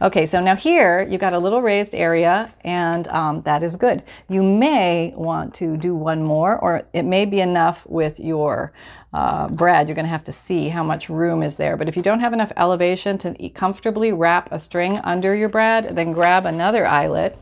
okay, 0.00 0.26
so 0.26 0.40
now 0.40 0.56
here 0.56 1.02
you 1.02 1.18
got 1.18 1.32
a 1.32 1.38
little 1.38 1.62
raised 1.62 1.94
area 1.94 2.52
and 2.64 3.08
um, 3.08 3.42
that 3.42 3.62
is 3.62 3.76
good. 3.76 4.02
You 4.28 4.42
may 4.42 5.12
want 5.16 5.54
to 5.56 5.76
do 5.76 5.94
one 5.94 6.22
more 6.22 6.58
or 6.58 6.82
it 6.92 7.04
may 7.04 7.24
be 7.24 7.40
enough 7.40 7.84
with 7.86 8.18
your 8.20 8.72
uh, 9.12 9.48
brad. 9.48 9.88
You're 9.88 9.94
going 9.94 10.06
to 10.06 10.10
have 10.10 10.24
to 10.24 10.32
see 10.32 10.68
how 10.68 10.82
much 10.82 11.08
room 11.08 11.42
is 11.42 11.56
there. 11.56 11.76
But 11.76 11.88
if 11.88 11.96
you 11.96 12.02
don't 12.02 12.20
have 12.20 12.32
enough 12.32 12.52
elevation 12.56 13.18
to 13.18 13.48
comfortably 13.50 14.12
wrap 14.12 14.50
a 14.50 14.58
string 14.58 14.98
under 14.98 15.34
your 15.34 15.48
brad, 15.48 15.94
then 15.96 16.12
grab 16.12 16.46
another 16.46 16.86
eyelet 16.86 17.36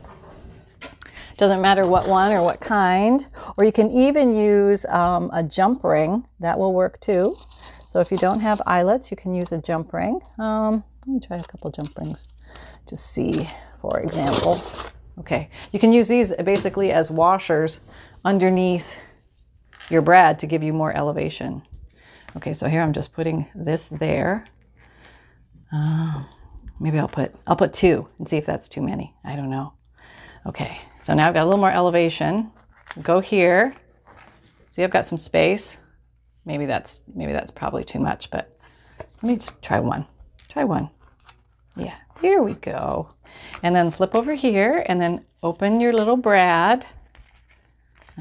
doesn't 1.41 1.59
matter 1.59 1.87
what 1.87 2.07
one 2.07 2.31
or 2.31 2.43
what 2.43 2.59
kind. 2.59 3.25
Or 3.57 3.63
you 3.63 3.71
can 3.71 3.89
even 3.89 4.31
use 4.31 4.85
um, 4.85 5.31
a 5.33 5.43
jump 5.43 5.83
ring. 5.83 6.27
That 6.39 6.59
will 6.59 6.71
work 6.71 6.99
too. 6.99 7.35
So 7.87 7.99
if 7.99 8.11
you 8.11 8.17
don't 8.17 8.41
have 8.41 8.61
eyelets, 8.67 9.09
you 9.09 9.17
can 9.17 9.33
use 9.33 9.51
a 9.51 9.57
jump 9.57 9.91
ring. 9.91 10.21
Um, 10.37 10.83
let 11.05 11.13
me 11.13 11.19
try 11.19 11.37
a 11.37 11.43
couple 11.43 11.71
jump 11.71 11.97
rings. 11.97 12.29
Just 12.87 13.07
see, 13.11 13.47
for 13.81 13.99
example. 13.99 14.61
Okay, 15.19 15.49
you 15.71 15.79
can 15.79 15.91
use 15.91 16.07
these 16.07 16.33
basically 16.35 16.91
as 16.91 17.09
washers 17.09 17.81
underneath 18.23 18.97
your 19.89 20.01
brad 20.01 20.39
to 20.39 20.47
give 20.47 20.63
you 20.63 20.73
more 20.73 20.95
elevation. 20.95 21.63
Okay, 22.37 22.53
so 22.53 22.67
here 22.67 22.81
I'm 22.81 22.93
just 22.93 23.13
putting 23.13 23.47
this 23.53 23.87
there. 23.87 24.45
Uh, 25.73 26.23
maybe 26.79 26.99
I'll 26.99 27.07
put 27.07 27.33
I'll 27.47 27.55
put 27.55 27.73
two 27.73 28.07
and 28.19 28.27
see 28.27 28.37
if 28.37 28.45
that's 28.45 28.69
too 28.69 28.81
many. 28.81 29.13
I 29.23 29.35
don't 29.35 29.49
know. 29.49 29.73
Okay, 30.45 30.79
so 30.99 31.13
now 31.13 31.27
I've 31.27 31.33
got 31.33 31.43
a 31.43 31.45
little 31.45 31.59
more 31.59 31.71
elevation. 31.71 32.51
Go 33.01 33.19
here. 33.19 33.75
See, 34.69 34.83
I've 34.83 34.91
got 34.91 35.05
some 35.05 35.17
space. 35.17 35.77
Maybe 36.45 36.65
that's 36.65 37.03
maybe 37.13 37.33
that's 37.33 37.51
probably 37.51 37.83
too 37.83 37.99
much, 37.99 38.31
but 38.31 38.57
let 39.21 39.23
me 39.23 39.35
just 39.35 39.61
try 39.61 39.79
one. 39.79 40.05
Try 40.51 40.65
one. 40.65 40.89
Yeah, 41.77 41.95
here 42.21 42.41
we 42.41 42.55
go. 42.55 43.13
And 43.63 43.73
then 43.73 43.89
flip 43.89 44.13
over 44.13 44.33
here 44.33 44.83
and 44.85 44.99
then 44.99 45.23
open 45.41 45.79
your 45.79 45.93
little 45.93 46.17
brad. 46.17 46.85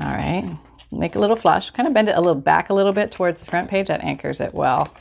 All 0.00 0.12
right, 0.12 0.48
make 0.92 1.16
a 1.16 1.18
little 1.18 1.34
flush. 1.34 1.70
Kind 1.70 1.88
of 1.88 1.94
bend 1.94 2.08
it 2.08 2.16
a 2.16 2.20
little 2.20 2.40
back 2.40 2.70
a 2.70 2.74
little 2.74 2.92
bit 2.92 3.10
towards 3.10 3.40
the 3.40 3.50
front 3.50 3.68
page. 3.68 3.88
That 3.88 4.04
anchors 4.04 4.40
it 4.40 4.54
well. 4.54 4.94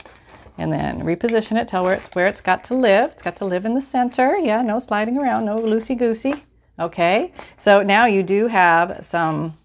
And 0.58 0.72
then 0.72 1.02
reposition 1.02 1.58
it, 1.58 1.68
tell 1.68 1.84
where 1.84 1.94
it's, 1.94 2.14
where 2.16 2.26
it's 2.26 2.40
got 2.40 2.64
to 2.64 2.74
live. 2.74 3.12
It's 3.12 3.22
got 3.22 3.36
to 3.36 3.44
live 3.44 3.64
in 3.64 3.74
the 3.74 3.80
center. 3.80 4.36
Yeah, 4.36 4.60
no 4.62 4.80
sliding 4.80 5.16
around, 5.16 5.44
no 5.44 5.56
loosey-goosey. 5.56 6.34
Okay, 6.80 7.32
so 7.56 7.82
now 7.82 8.06
you 8.06 8.24
do 8.24 8.48
have 8.48 9.04
some 9.04 9.56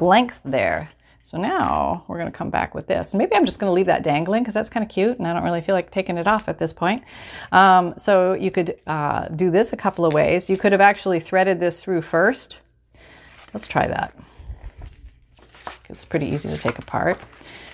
length 0.00 0.40
there. 0.44 0.90
So 1.32 1.38
now 1.38 2.04
we're 2.08 2.18
going 2.18 2.30
to 2.30 2.36
come 2.36 2.50
back 2.50 2.74
with 2.74 2.88
this. 2.88 3.14
Maybe 3.14 3.34
I'm 3.34 3.46
just 3.46 3.58
going 3.58 3.70
to 3.70 3.72
leave 3.72 3.86
that 3.86 4.02
dangling 4.02 4.42
because 4.42 4.52
that's 4.52 4.68
kind 4.68 4.84
of 4.84 4.90
cute 4.90 5.16
and 5.16 5.26
I 5.26 5.32
don't 5.32 5.42
really 5.42 5.62
feel 5.62 5.74
like 5.74 5.90
taking 5.90 6.18
it 6.18 6.26
off 6.26 6.46
at 6.46 6.58
this 6.58 6.74
point. 6.74 7.04
Um, 7.52 7.94
so 7.96 8.34
you 8.34 8.50
could 8.50 8.78
uh, 8.86 9.28
do 9.28 9.50
this 9.50 9.72
a 9.72 9.76
couple 9.78 10.04
of 10.04 10.12
ways. 10.12 10.50
You 10.50 10.58
could 10.58 10.72
have 10.72 10.82
actually 10.82 11.20
threaded 11.20 11.58
this 11.58 11.82
through 11.82 12.02
first. 12.02 12.60
Let's 13.54 13.66
try 13.66 13.88
that. 13.88 14.14
It's 15.88 16.04
pretty 16.04 16.26
easy 16.26 16.50
to 16.50 16.58
take 16.58 16.78
apart. 16.78 17.18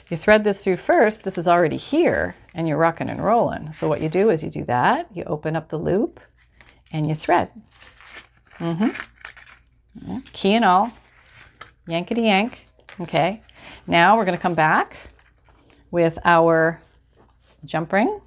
You 0.09 0.16
thread 0.16 0.44
this 0.44 0.62
through 0.62 0.77
first, 0.77 1.25
this 1.25 1.37
is 1.37 1.49
already 1.49 1.79
here 1.79 2.37
and 2.55 2.68
you're 2.68 2.79
rocking 2.79 3.11
and 3.11 3.21
rolling. 3.21 3.73
So 3.73 3.88
what 3.88 4.01
you 4.01 4.09
do 4.09 4.31
is 4.31 4.44
you 4.44 4.51
do 4.51 4.62
that, 4.66 5.09
you 5.12 5.25
open 5.25 5.57
up 5.57 5.71
the 5.71 5.81
loop 5.81 6.21
and 6.92 7.09
you 7.09 7.16
thread. 7.16 7.51
Mm-hmm. 8.61 10.18
Key 10.33 10.55
and 10.55 10.64
all. 10.64 10.92
Yankety 11.88 12.23
yank. 12.23 12.68
Okay. 13.01 13.42
Now 13.87 14.16
we're 14.16 14.24
going 14.24 14.37
to 14.37 14.42
come 14.42 14.54
back 14.54 14.96
with 15.90 16.18
our 16.24 16.81
jump 17.64 17.92
ring 17.92 18.20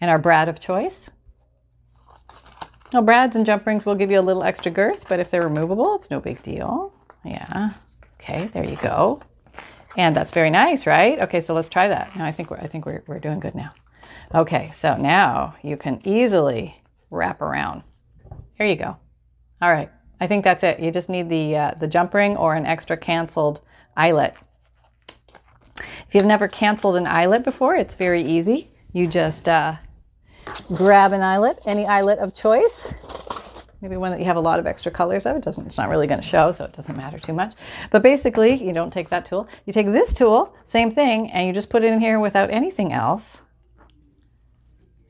and 0.00 0.10
our 0.10 0.18
brad 0.18 0.48
of 0.48 0.60
choice. 0.60 1.10
Now, 2.92 3.02
brads 3.02 3.36
and 3.36 3.44
jump 3.44 3.66
rings 3.66 3.84
will 3.84 3.94
give 3.94 4.10
you 4.10 4.18
a 4.18 4.22
little 4.22 4.42
extra 4.42 4.72
girth, 4.72 5.08
but 5.08 5.20
if 5.20 5.30
they're 5.30 5.46
removable, 5.46 5.94
it's 5.94 6.10
no 6.10 6.20
big 6.20 6.42
deal. 6.42 6.94
Yeah. 7.24 7.70
Okay, 8.20 8.46
there 8.46 8.64
you 8.64 8.76
go. 8.76 9.20
And 9.96 10.16
that's 10.16 10.30
very 10.30 10.48
nice, 10.48 10.86
right? 10.86 11.22
Okay, 11.22 11.40
so 11.40 11.54
let's 11.54 11.68
try 11.68 11.88
that. 11.88 12.14
Now 12.16 12.24
I 12.24 12.32
think 12.32 12.50
we're, 12.50 12.58
I 12.58 12.66
think 12.66 12.86
we're, 12.86 13.02
we're 13.06 13.18
doing 13.18 13.40
good 13.40 13.54
now. 13.54 13.70
Okay, 14.34 14.70
so 14.72 14.96
now 14.96 15.56
you 15.62 15.76
can 15.76 16.00
easily 16.06 16.82
wrap 17.10 17.42
around. 17.42 17.82
There 18.56 18.66
you 18.66 18.76
go. 18.76 18.96
All 19.60 19.70
right. 19.70 19.90
I 20.20 20.26
think 20.26 20.44
that's 20.44 20.62
it. 20.62 20.80
You 20.80 20.90
just 20.90 21.08
need 21.08 21.28
the, 21.28 21.56
uh, 21.56 21.74
the 21.78 21.86
jump 21.86 22.14
ring 22.14 22.36
or 22.36 22.54
an 22.54 22.66
extra 22.66 22.96
canceled 22.96 23.60
eyelet. 23.96 24.34
If 26.08 26.14
you've 26.14 26.24
never 26.24 26.48
canceled 26.48 26.96
an 26.96 27.06
eyelet 27.06 27.44
before, 27.44 27.76
it's 27.76 27.94
very 27.94 28.22
easy. 28.22 28.70
You 28.92 29.06
just 29.06 29.46
uh, 29.46 29.76
grab 30.74 31.12
an 31.12 31.20
eyelet, 31.20 31.58
any 31.66 31.84
eyelet 31.84 32.18
of 32.18 32.34
choice. 32.34 32.92
Maybe 33.82 33.96
one 33.98 34.12
that 34.12 34.18
you 34.18 34.24
have 34.24 34.36
a 34.36 34.40
lot 34.40 34.58
of 34.58 34.66
extra 34.66 34.90
colors 34.90 35.26
of. 35.26 35.36
It 35.36 35.42
doesn't, 35.42 35.66
it's 35.66 35.76
not 35.76 35.90
really 35.90 36.06
going 36.06 36.20
to 36.20 36.26
show, 36.26 36.50
so 36.50 36.64
it 36.64 36.72
doesn't 36.72 36.96
matter 36.96 37.18
too 37.18 37.34
much. 37.34 37.54
But 37.90 38.02
basically, 38.02 38.54
you 38.54 38.72
don't 38.72 38.90
take 38.90 39.10
that 39.10 39.26
tool. 39.26 39.46
You 39.66 39.72
take 39.74 39.86
this 39.86 40.14
tool, 40.14 40.56
same 40.64 40.90
thing, 40.90 41.30
and 41.30 41.46
you 41.46 41.52
just 41.52 41.68
put 41.68 41.84
it 41.84 41.92
in 41.92 42.00
here 42.00 42.18
without 42.18 42.50
anything 42.50 42.90
else. 42.90 43.42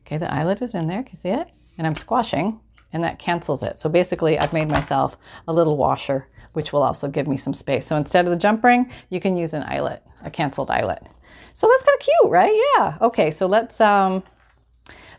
Okay, 0.01 0.19
the 0.19 0.33
eyelet 0.33 0.61
is 0.61 0.75
in 0.75 0.89
there. 0.89 1.05
Can 1.05 1.13
you 1.13 1.21
see 1.21 1.29
it? 1.29 1.49
And 1.79 1.87
I'm 1.87 1.97
squashing 1.97 2.61
and 2.93 3.05
that 3.05 3.19
cancels 3.19 3.63
it. 3.63 3.79
So 3.79 3.89
basically 3.89 4.39
I've 4.39 4.53
made 4.53 4.69
myself 4.69 5.17
a 5.47 5.53
little 5.53 5.77
washer, 5.77 6.29
which 6.59 6.73
will 6.73 6.83
also 6.83 7.07
give 7.07 7.29
me 7.29 7.37
some 7.37 7.55
space. 7.55 7.87
So 7.87 7.94
instead 7.94 8.25
of 8.25 8.33
the 8.33 8.37
jump 8.37 8.64
ring, 8.64 8.90
you 9.11 9.21
can 9.21 9.37
use 9.37 9.55
an 9.55 9.62
eyelet, 9.62 10.03
a 10.25 10.29
canceled 10.29 10.73
eyelet. 10.73 11.07
So 11.53 11.68
that's 11.68 11.85
kind 11.85 11.94
of 11.94 12.01
cute, 12.01 12.33
right? 12.33 12.53
Yeah. 12.77 12.99
Okay, 13.01 13.31
so 13.31 13.47
let's, 13.47 13.81
um, 13.81 14.25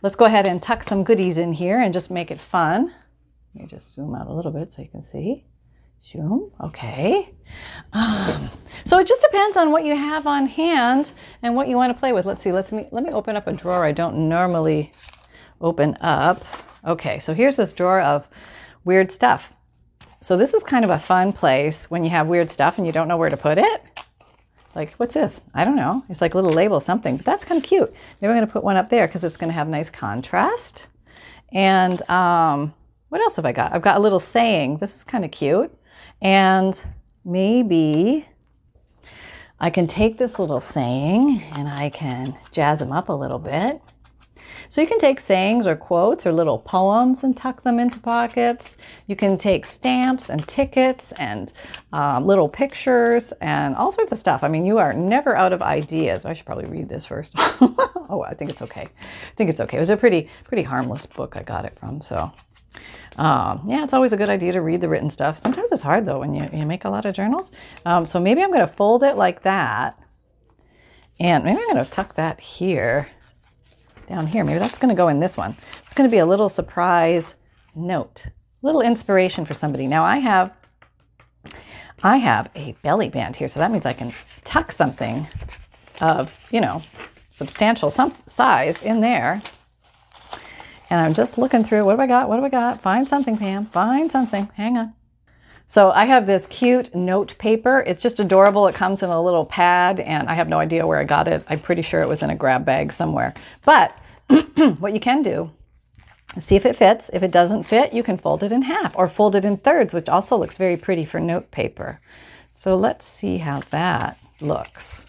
let's 0.02 0.18
go 0.18 0.26
ahead 0.26 0.46
and 0.46 0.62
tuck 0.62 0.84
some 0.84 1.06
goodies 1.06 1.38
in 1.38 1.54
here 1.54 1.80
and 1.80 1.94
just 1.94 2.12
make 2.12 2.30
it 2.30 2.42
fun. 2.42 2.94
Let 3.56 3.62
me 3.62 3.68
just 3.70 3.96
zoom 3.96 4.16
out 4.16 4.28
a 4.28 4.34
little 4.34 4.52
bit 4.52 4.74
so 4.74 4.82
you 4.82 4.90
can 4.90 5.02
see. 5.02 5.46
Zoom, 6.12 6.52
okay. 6.60 7.34
Um, 7.94 8.50
so 8.86 9.00
it 9.00 9.08
just 9.08 9.22
depends 9.22 9.56
on 9.56 9.72
what 9.72 9.86
you 9.86 9.96
have 9.96 10.28
on 10.28 10.46
hand 10.46 11.14
and 11.42 11.56
what 11.56 11.70
you 11.70 11.78
want 11.78 11.96
to 11.96 11.98
play 11.98 12.12
with. 12.12 12.26
Let's 12.26 12.44
see, 12.44 12.52
let's 12.52 12.74
me, 12.74 12.90
let 12.92 13.02
me 13.02 13.12
open 13.12 13.38
up 13.38 13.48
a 13.48 13.54
drawer 13.54 13.86
I 13.86 13.94
don't 13.94 14.28
normally 14.28 14.92
open 15.62 15.96
up. 16.02 16.44
Okay, 16.86 17.18
so 17.20 17.34
here's 17.34 17.56
this 17.56 17.72
drawer 17.72 18.02
of 18.02 18.28
weird 18.84 19.10
stuff. 19.10 19.54
So 20.22 20.36
this 20.36 20.54
is 20.54 20.64
kind 20.64 20.84
of 20.84 20.92
a 20.92 21.00
fun 21.00 21.32
place 21.32 21.90
when 21.90 22.04
you 22.04 22.10
have 22.10 22.28
weird 22.28 22.50
stuff 22.50 22.78
and 22.78 22.86
you 22.86 22.92
don't 22.92 23.08
know 23.08 23.18
where 23.18 23.30
to 23.30 23.38
put 23.38 23.58
it. 23.58 23.84
Like, 24.76 24.94
what's 24.96 25.14
this? 25.14 25.42
I 25.54 25.66
don't 25.66 25.76
know. 25.76 26.04
It's 26.10 26.22
like 26.22 26.34
a 26.34 26.38
little 26.38 26.54
label 26.54 26.80
something, 26.80 27.18
but 27.18 27.26
that's 27.26 27.46
kind 27.46 27.62
of 27.62 27.68
cute. 27.68 27.94
Maybe 28.22 28.32
I'm 28.32 28.38
going 28.38 28.48
to 28.48 28.52
put 28.52 28.64
one 28.64 28.76
up 28.76 28.90
there 28.90 29.08
because 29.08 29.24
it's 29.24 29.38
going 29.38 29.48
to 29.50 29.54
have 29.54 29.68
nice 29.68 29.90
contrast. 29.90 30.88
And 31.52 32.02
um, 32.10 32.74
what 33.08 33.22
else 33.22 33.38
have 33.38 33.46
I 33.46 33.52
got? 33.52 33.74
I've 33.74 33.82
got 33.82 33.98
a 33.98 34.00
little 34.00 34.20
saying. 34.20 34.78
This 34.78 34.96
is 34.96 35.04
kind 35.04 35.26
of 35.26 35.32
cute. 35.32 35.76
And 36.22 36.84
maybe 37.24 38.28
I 39.60 39.70
can 39.70 39.88
take 39.88 40.18
this 40.18 40.38
little 40.38 40.62
saying 40.62 41.44
and 41.56 41.68
I 41.68 41.90
can 41.90 42.38
jazz 42.52 42.80
them 42.80 42.92
up 42.92 43.10
a 43.10 43.14
little 43.14 43.40
bit. 43.40 43.82
So 44.70 44.82
you 44.82 44.88
can 44.88 45.00
take 45.00 45.20
sayings 45.20 45.66
or 45.66 45.76
quotes 45.76 46.26
or 46.26 46.32
little 46.32 46.58
poems 46.58 47.24
and 47.24 47.36
tuck 47.36 47.64
them 47.64 47.80
into 47.80 48.00
pockets. 48.00 48.78
You 49.08 49.16
can 49.16 49.38
take 49.38 49.66
stamps 49.66 50.30
and 50.30 50.48
tickets 50.48 51.12
and 51.14 51.52
um, 51.94 52.26
little 52.26 52.50
pictures 52.50 53.32
and 53.42 53.76
all 53.76 53.92
sorts 53.92 54.12
of 54.12 54.18
stuff. 54.18 54.44
I 54.44 54.48
mean, 54.48 54.66
you 54.66 54.78
are 54.78 54.94
never 54.94 55.36
out 55.36 55.54
of 55.54 55.62
ideas. 55.62 56.26
I 56.26 56.34
should 56.34 56.46
probably 56.46 56.66
read 56.66 56.90
this 56.90 57.06
first. 57.06 57.34
oh, 57.38 58.26
I 58.28 58.34
think 58.34 58.52
it's 58.52 58.62
okay. 58.62 58.82
I 58.82 59.36
think 59.36 59.50
it's 59.50 59.62
okay. 59.62 59.78
It 59.78 59.82
was 59.82 59.90
a 59.90 59.98
pretty, 59.98 60.30
pretty 60.46 60.64
harmless 60.64 61.06
book 61.06 61.36
I 61.36 61.44
got 61.44 61.66
it 61.66 61.76
from. 61.76 62.02
So 62.02 62.32
um, 63.18 63.64
yeah, 63.66 63.84
it's 63.84 63.94
always 63.94 64.14
a 64.14 64.18
good 64.18 64.30
idea 64.30 64.54
to 64.54 64.62
read 64.62 64.82
the 64.82 64.90
written 64.90 65.10
stuff. 65.10 65.38
Sometimes 65.38 65.72
it's 65.72 65.82
hard 65.82 66.06
though 66.06 66.20
when 66.20 66.34
you, 66.34 66.48
you 66.54 66.66
make 66.66 66.86
a 66.86 66.90
lot 66.90 67.06
of 67.06 67.14
journals. 67.14 67.52
Um, 67.86 68.06
so 68.06 68.20
maybe 68.20 68.42
I'm 68.42 68.50
going 68.50 68.62
to 68.62 68.68
fold 68.68 69.04
it 69.04 69.16
like 69.18 69.42
that. 69.42 70.02
And 71.20 71.44
maybe 71.44 71.60
I'm 71.60 71.74
going 71.74 71.86
to 71.86 71.92
tuck 71.92 72.14
that 72.16 72.40
here, 72.40 73.10
down 74.10 74.28
here. 74.28 74.44
Maybe 74.44 74.60
that's 74.60 74.78
going 74.78 74.94
to 74.94 74.98
go 74.98 75.08
in 75.08 75.20
this 75.20 75.38
one. 75.38 75.56
It's 75.84 75.94
going 75.94 76.10
to 76.10 76.12
be 76.12 76.20
a 76.20 76.26
little 76.26 76.50
surprise 76.50 77.36
note, 77.76 78.26
little 78.62 78.82
inspiration 78.82 79.46
for 79.46 79.54
somebody. 79.54 79.88
Now 79.88 80.04
I 80.04 80.18
have, 80.18 80.54
I 82.04 82.18
have 82.18 82.50
a 82.56 82.74
belly 82.82 83.10
band 83.10 83.38
here, 83.38 83.48
so 83.48 83.60
that 83.60 83.72
means 83.72 83.86
I 83.86 83.94
can 83.94 84.12
tuck 84.44 84.72
something 84.72 85.28
of, 86.02 86.50
you 86.52 86.60
know, 86.60 86.82
substantial 87.32 87.92
some 87.92 88.14
size 88.28 88.84
in 88.84 89.00
there 89.02 89.42
and 90.90 91.00
I'm 91.00 91.14
just 91.14 91.38
looking 91.38 91.64
through 91.64 91.86
what 91.86 91.96
do 91.96 92.02
I 92.02 92.08
got? 92.08 92.30
What 92.30 92.38
do 92.38 92.46
I 92.46 92.50
got? 92.50 92.82
Find 92.82 93.08
something, 93.08 93.38
Pam. 93.38 93.66
Find 93.66 94.12
something. 94.12 94.50
Hang 94.56 94.78
on. 94.78 94.94
So 95.70 95.92
I 95.92 96.06
have 96.06 96.26
this 96.26 96.48
cute 96.48 96.96
note 96.96 97.38
paper. 97.38 97.84
It's 97.86 98.02
just 98.02 98.20
adorable. 98.20 98.66
It 98.66 98.74
comes 98.74 99.04
in 99.04 99.12
a 99.12 99.22
little 99.22 99.46
pad, 99.46 100.00
and 100.00 100.28
I 100.28 100.34
have 100.34 100.50
no 100.50 100.58
idea 100.58 100.88
where 100.88 100.98
I 100.98 101.04
got 101.04 101.28
it. 101.28 101.46
I'm 101.48 101.60
pretty 101.60 101.84
sure 101.84 102.00
it 102.00 102.10
was 102.10 102.24
in 102.24 102.32
a 102.32 102.36
grab 102.36 102.66
bag 102.66 102.92
somewhere. 102.92 103.36
But 103.64 103.96
what 104.80 104.94
you 104.94 105.00
can 105.00 105.22
do 105.22 105.52
see 106.40 106.56
if 106.56 106.66
it 106.66 106.76
fits. 106.76 107.12
If 107.14 107.22
it 107.22 107.32
doesn't 107.32 107.66
fit, 107.66 107.94
you 107.94 108.02
can 108.02 108.18
fold 108.18 108.42
it 108.42 108.52
in 108.52 108.64
half 108.64 108.98
or 108.98 109.08
fold 109.08 109.36
it 109.36 109.46
in 109.46 109.58
thirds, 109.58 109.94
which 109.94 110.10
also 110.10 110.36
looks 110.38 110.58
very 110.58 110.76
pretty 110.76 111.06
for 111.06 111.20
note 111.20 111.52
paper. 111.52 112.00
So 112.52 112.76
let's 112.76 113.06
see 113.06 113.38
how 113.38 113.60
that 113.70 114.18
looks. 114.42 115.06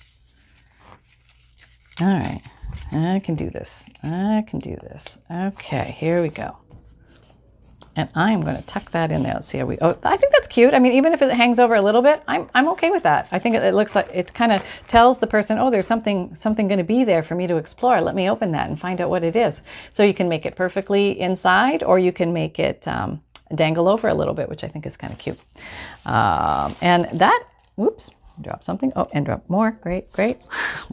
All 2.01 2.07
right. 2.07 2.43
I 2.93 3.21
can 3.25 3.35
do 3.35 3.49
this. 3.49 3.87
I 4.03 4.45
can 4.47 4.59
do 4.59 4.77
this. 4.77 5.17
Okay, 5.31 5.95
here 5.97 6.21
we 6.21 6.29
go. 6.29 6.57
And 7.97 8.09
I'm 8.15 8.43
going 8.43 8.57
to 8.57 8.65
tuck 8.67 8.93
that 8.93 9.11
in 9.11 9.25
there. 9.25 9.35
Let's 9.35 9.49
see 9.49 9.59
how 9.59 9.67
we. 9.67 9.77
Oh, 9.81 9.99
I 10.05 10.17
think 10.17 10.33
that's 10.33 10.47
cute. 10.47 10.75
I 10.75 10.79
mean, 10.79 10.93
even 10.93 11.13
if 11.13 11.23
it 11.23 11.33
hangs 11.33 11.59
over 11.59 11.75
a 11.75 11.83
little 11.83 12.03
bit, 12.03 12.23
I'm 12.29 12.49
I'm 12.55 12.69
okay 12.69 12.91
with 12.91 13.03
that. 13.03 13.27
I 13.33 13.41
think 13.41 13.57
it, 13.57 13.65
it 13.65 13.75
looks 13.75 13.97
like 13.97 14.09
it 14.15 14.33
kind 14.33 14.53
of 14.53 14.65
tells 14.87 15.19
the 15.19 15.27
person, 15.27 15.59
oh, 15.59 15.71
there's 15.71 15.89
something 15.89 16.35
something 16.37 16.69
going 16.69 16.79
to 16.79 16.85
be 16.85 17.03
there 17.03 17.23
for 17.23 17.35
me 17.35 17.49
to 17.49 17.57
explore. 17.57 18.01
Let 18.01 18.15
me 18.15 18.31
open 18.31 18.53
that 18.53 18.69
and 18.69 18.79
find 18.79 19.01
out 19.01 19.11
what 19.11 19.25
it 19.25 19.35
is. 19.35 19.61
So 19.91 20.05
you 20.05 20.15
can 20.15 20.29
make 20.29 20.47
it 20.47 20.55
perfectly 20.55 21.19
inside, 21.19 21.83
or 21.83 21.99
you 21.99 22.13
can 22.13 22.33
make 22.33 22.61
it 22.61 22.87
um, 22.87 23.23
dangle 23.53 23.89
over 23.89 24.07
a 24.07 24.15
little 24.15 24.35
bit, 24.35 24.49
which 24.49 24.63
I 24.63 24.69
think 24.69 24.87
is 24.87 24.97
kind 24.97 25.13
of 25.13 25.19
cute. 25.19 25.39
Um, 26.07 26.77
and 26.81 27.09
that, 27.19 27.43
whoops, 27.75 28.11
drop 28.41 28.63
something. 28.63 28.93
Oh, 28.95 29.09
and 29.13 29.27
drop 29.27 29.49
more. 29.49 29.73
Great, 29.73 30.13
great. 30.13 30.39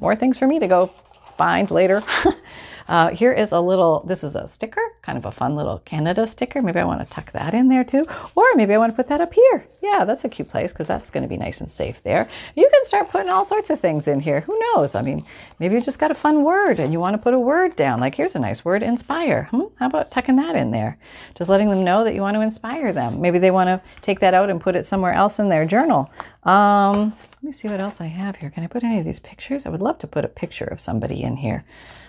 More 0.01 0.15
things 0.15 0.39
for 0.39 0.47
me 0.47 0.59
to 0.59 0.67
go 0.67 0.87
find 0.87 1.69
later. 1.69 2.01
uh, 2.87 3.09
here 3.09 3.31
is 3.33 3.51
a 3.51 3.59
little, 3.59 4.03
this 4.07 4.23
is 4.23 4.35
a 4.35 4.47
sticker, 4.47 4.81
kind 5.01 5.17
of 5.17 5.25
a 5.25 5.31
fun 5.31 5.55
little 5.55 5.79
Canada 5.79 6.25
sticker. 6.25 6.61
Maybe 6.61 6.79
I 6.79 6.85
want 6.85 7.05
to 7.05 7.13
tuck 7.13 7.31
that 7.31 7.53
in 7.53 7.67
there 7.67 7.83
too. 7.83 8.05
Or 8.35 8.45
maybe 8.55 8.73
I 8.73 8.77
want 8.77 8.91
to 8.91 8.95
put 8.95 9.07
that 9.07 9.21
up 9.21 9.33
here. 9.33 9.65
Yeah, 9.81 10.05
that's 10.05 10.23
a 10.23 10.29
cute 10.29 10.49
place 10.49 10.71
because 10.71 10.87
that's 10.87 11.09
going 11.09 11.23
to 11.23 11.29
be 11.29 11.37
nice 11.37 11.59
and 11.59 11.69
safe 11.69 12.01
there. 12.03 12.27
You 12.55 12.69
can 12.71 12.85
start 12.85 13.09
putting 13.09 13.29
all 13.29 13.45
sorts 13.45 13.69
of 13.69 13.79
things 13.79 14.07
in 14.07 14.21
here. 14.21 14.41
Who 14.41 14.57
knows? 14.59 14.95
I 14.95 15.01
mean, 15.01 15.25
maybe 15.59 15.75
you 15.75 15.81
just 15.81 15.99
got 15.99 16.11
a 16.11 16.15
fun 16.15 16.43
word 16.43 16.79
and 16.79 16.93
you 16.93 16.99
want 16.99 17.15
to 17.15 17.21
put 17.21 17.33
a 17.33 17.39
word 17.39 17.75
down. 17.75 17.99
Like 17.99 18.15
here's 18.15 18.35
a 18.35 18.39
nice 18.39 18.63
word, 18.63 18.83
inspire. 18.83 19.49
Hmm? 19.51 19.63
How 19.79 19.87
about 19.87 20.11
tucking 20.11 20.37
that 20.37 20.55
in 20.55 20.71
there? 20.71 20.97
Just 21.35 21.49
letting 21.49 21.69
them 21.69 21.83
know 21.83 22.03
that 22.03 22.15
you 22.15 22.21
want 22.21 22.35
to 22.35 22.41
inspire 22.41 22.93
them. 22.93 23.21
Maybe 23.21 23.39
they 23.39 23.51
want 23.51 23.67
to 23.67 23.81
take 24.01 24.19
that 24.21 24.33
out 24.33 24.49
and 24.49 24.61
put 24.61 24.75
it 24.75 24.83
somewhere 24.83 25.13
else 25.13 25.39
in 25.39 25.49
their 25.49 25.65
journal. 25.65 26.11
Um, 26.43 27.13
let 27.35 27.43
me 27.43 27.51
see 27.51 27.67
what 27.67 27.81
else 27.81 27.99
I 27.99 28.05
have 28.05 28.37
here. 28.37 28.49
Can 28.49 28.63
I 28.63 28.67
put 28.67 28.83
any 28.83 28.99
of 28.99 29.05
these 29.05 29.19
pictures? 29.19 29.65
I 29.65 29.69
would 29.69 29.81
love 29.81 29.99
to 29.99 30.07
put 30.07 30.25
a 30.25 30.29
picture 30.29 30.65
of 30.65 30.79
somebody 30.79 31.21
in 31.21 31.37
here. 31.37 31.65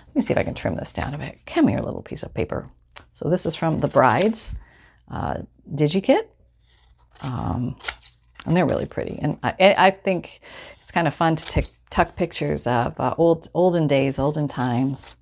Let 0.09 0.15
me 0.15 0.21
see 0.21 0.33
if 0.33 0.37
I 0.37 0.43
can 0.43 0.53
trim 0.53 0.75
this 0.75 0.93
down 0.93 1.13
a 1.13 1.17
bit. 1.17 1.41
Come 1.45 1.67
here, 1.67 1.79
little 1.79 2.01
piece 2.01 2.23
of 2.23 2.33
paper. 2.33 2.69
So 3.11 3.29
this 3.29 3.45
is 3.45 3.55
from 3.55 3.79
the 3.79 3.87
Brides 3.87 4.51
uh, 5.09 5.39
DigiKit. 5.71 6.27
Um, 7.21 7.75
and 8.45 8.55
they're 8.55 8.65
really 8.65 8.85
pretty. 8.85 9.19
And 9.21 9.37
I, 9.43 9.75
I 9.77 9.91
think 9.91 10.41
it's 10.81 10.91
kind 10.91 11.07
of 11.07 11.13
fun 11.13 11.35
to 11.35 11.45
t- 11.45 11.69
tuck 11.89 12.15
pictures 12.15 12.65
of 12.65 12.99
uh, 12.99 13.15
old, 13.17 13.49
olden 13.53 13.87
days, 13.87 14.19
olden 14.19 14.47
times. 14.47 15.15